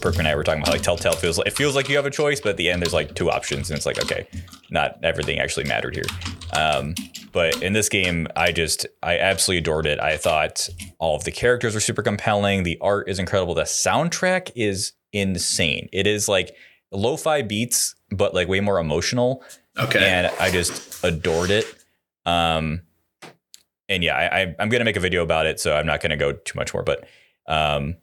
[0.01, 2.05] Perk and I were talking about like Telltale feels like it feels like you have
[2.05, 4.27] a choice, but at the end there's like two options, and it's like okay,
[4.69, 6.05] not everything actually mattered here.
[6.53, 6.95] Um,
[7.31, 9.99] but in this game, I just I absolutely adored it.
[9.99, 10.67] I thought
[10.99, 12.63] all of the characters were super compelling.
[12.63, 13.53] The art is incredible.
[13.53, 15.89] The soundtrack is insane.
[15.93, 16.55] It is like
[16.91, 19.43] lo-fi beats, but like way more emotional
[19.77, 19.99] Okay.
[20.03, 21.65] and I just adored it.
[22.25, 22.81] Um,
[23.87, 26.17] and yeah, I, I I'm gonna make a video about it, so I'm not gonna
[26.17, 26.83] go too much more.
[26.83, 27.07] But
[27.47, 27.95] um,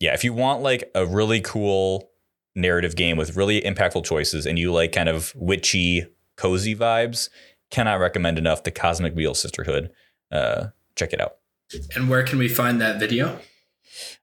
[0.00, 2.10] yeah, if you want like a really cool
[2.54, 7.28] narrative game with really impactful choices, and you like kind of witchy, cozy vibes,
[7.70, 9.90] cannot recommend enough the Cosmic Wheel Sisterhood.
[10.30, 11.36] Uh, check it out.
[11.94, 13.38] And where can we find that video?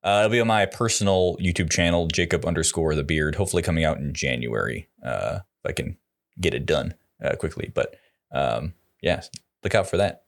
[0.04, 3.36] Uh, it'll be on my personal YouTube channel, Jacob underscore the beard.
[3.36, 4.88] Hopefully, coming out in January.
[5.04, 5.98] Uh, if I can
[6.40, 6.94] get it done
[7.24, 7.96] uh, quickly, but
[8.32, 9.22] um, yeah,
[9.64, 10.24] look out for that.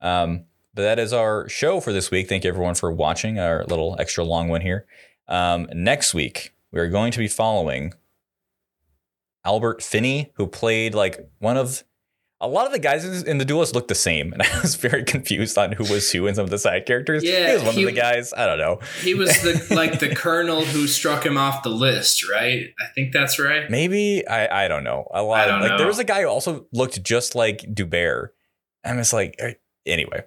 [0.00, 0.44] Um,
[0.78, 2.28] but that is our show for this week.
[2.28, 4.86] Thank you everyone for watching our little extra long one here.
[5.26, 7.94] Um, next week we are going to be following
[9.44, 11.82] Albert Finney, who played like one of
[12.40, 15.02] a lot of the guys in the duelist looked the same, and I was very
[15.02, 17.24] confused on who was who and some of the side characters.
[17.24, 18.32] Yeah, he was one he- of the guys.
[18.32, 18.78] I don't know.
[19.02, 22.66] He was the like the colonel who struck him off the list, right?
[22.78, 23.68] I think that's right.
[23.68, 25.08] Maybe I I don't know.
[25.12, 25.78] A lot I don't like know.
[25.78, 28.32] there was a guy who also looked just like D'Hubert.
[28.84, 29.54] I'm just like eh,
[29.84, 30.22] anyway.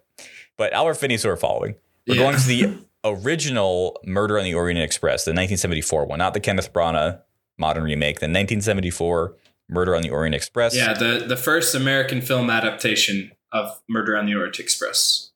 [0.58, 1.76] But Albert Finney's who we're following.
[2.08, 2.22] We're Yeah.
[2.24, 6.72] going to the original Murder on the Orient Express, the 1974 one, not the Kenneth
[6.74, 7.20] Branagh
[7.58, 8.20] modern remake.
[8.20, 9.36] The 1974
[9.70, 10.76] Murder on the Orient Express.
[10.76, 15.28] Yeah, the the first American film adaptation of Murder on the Orient Express.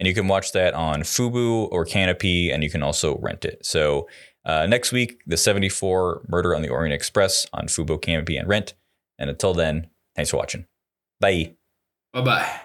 [0.00, 3.64] and you can watch that on Fubo or Kanopy, and you can also rent it.
[3.64, 4.08] So
[4.44, 8.74] uh, next week, the 74 Murder on the Orient Express on Fubo, Kanopy, and Rent.
[9.18, 10.66] And until then, thanks for watching.
[11.20, 11.54] Bye.
[12.12, 12.60] Bye bye.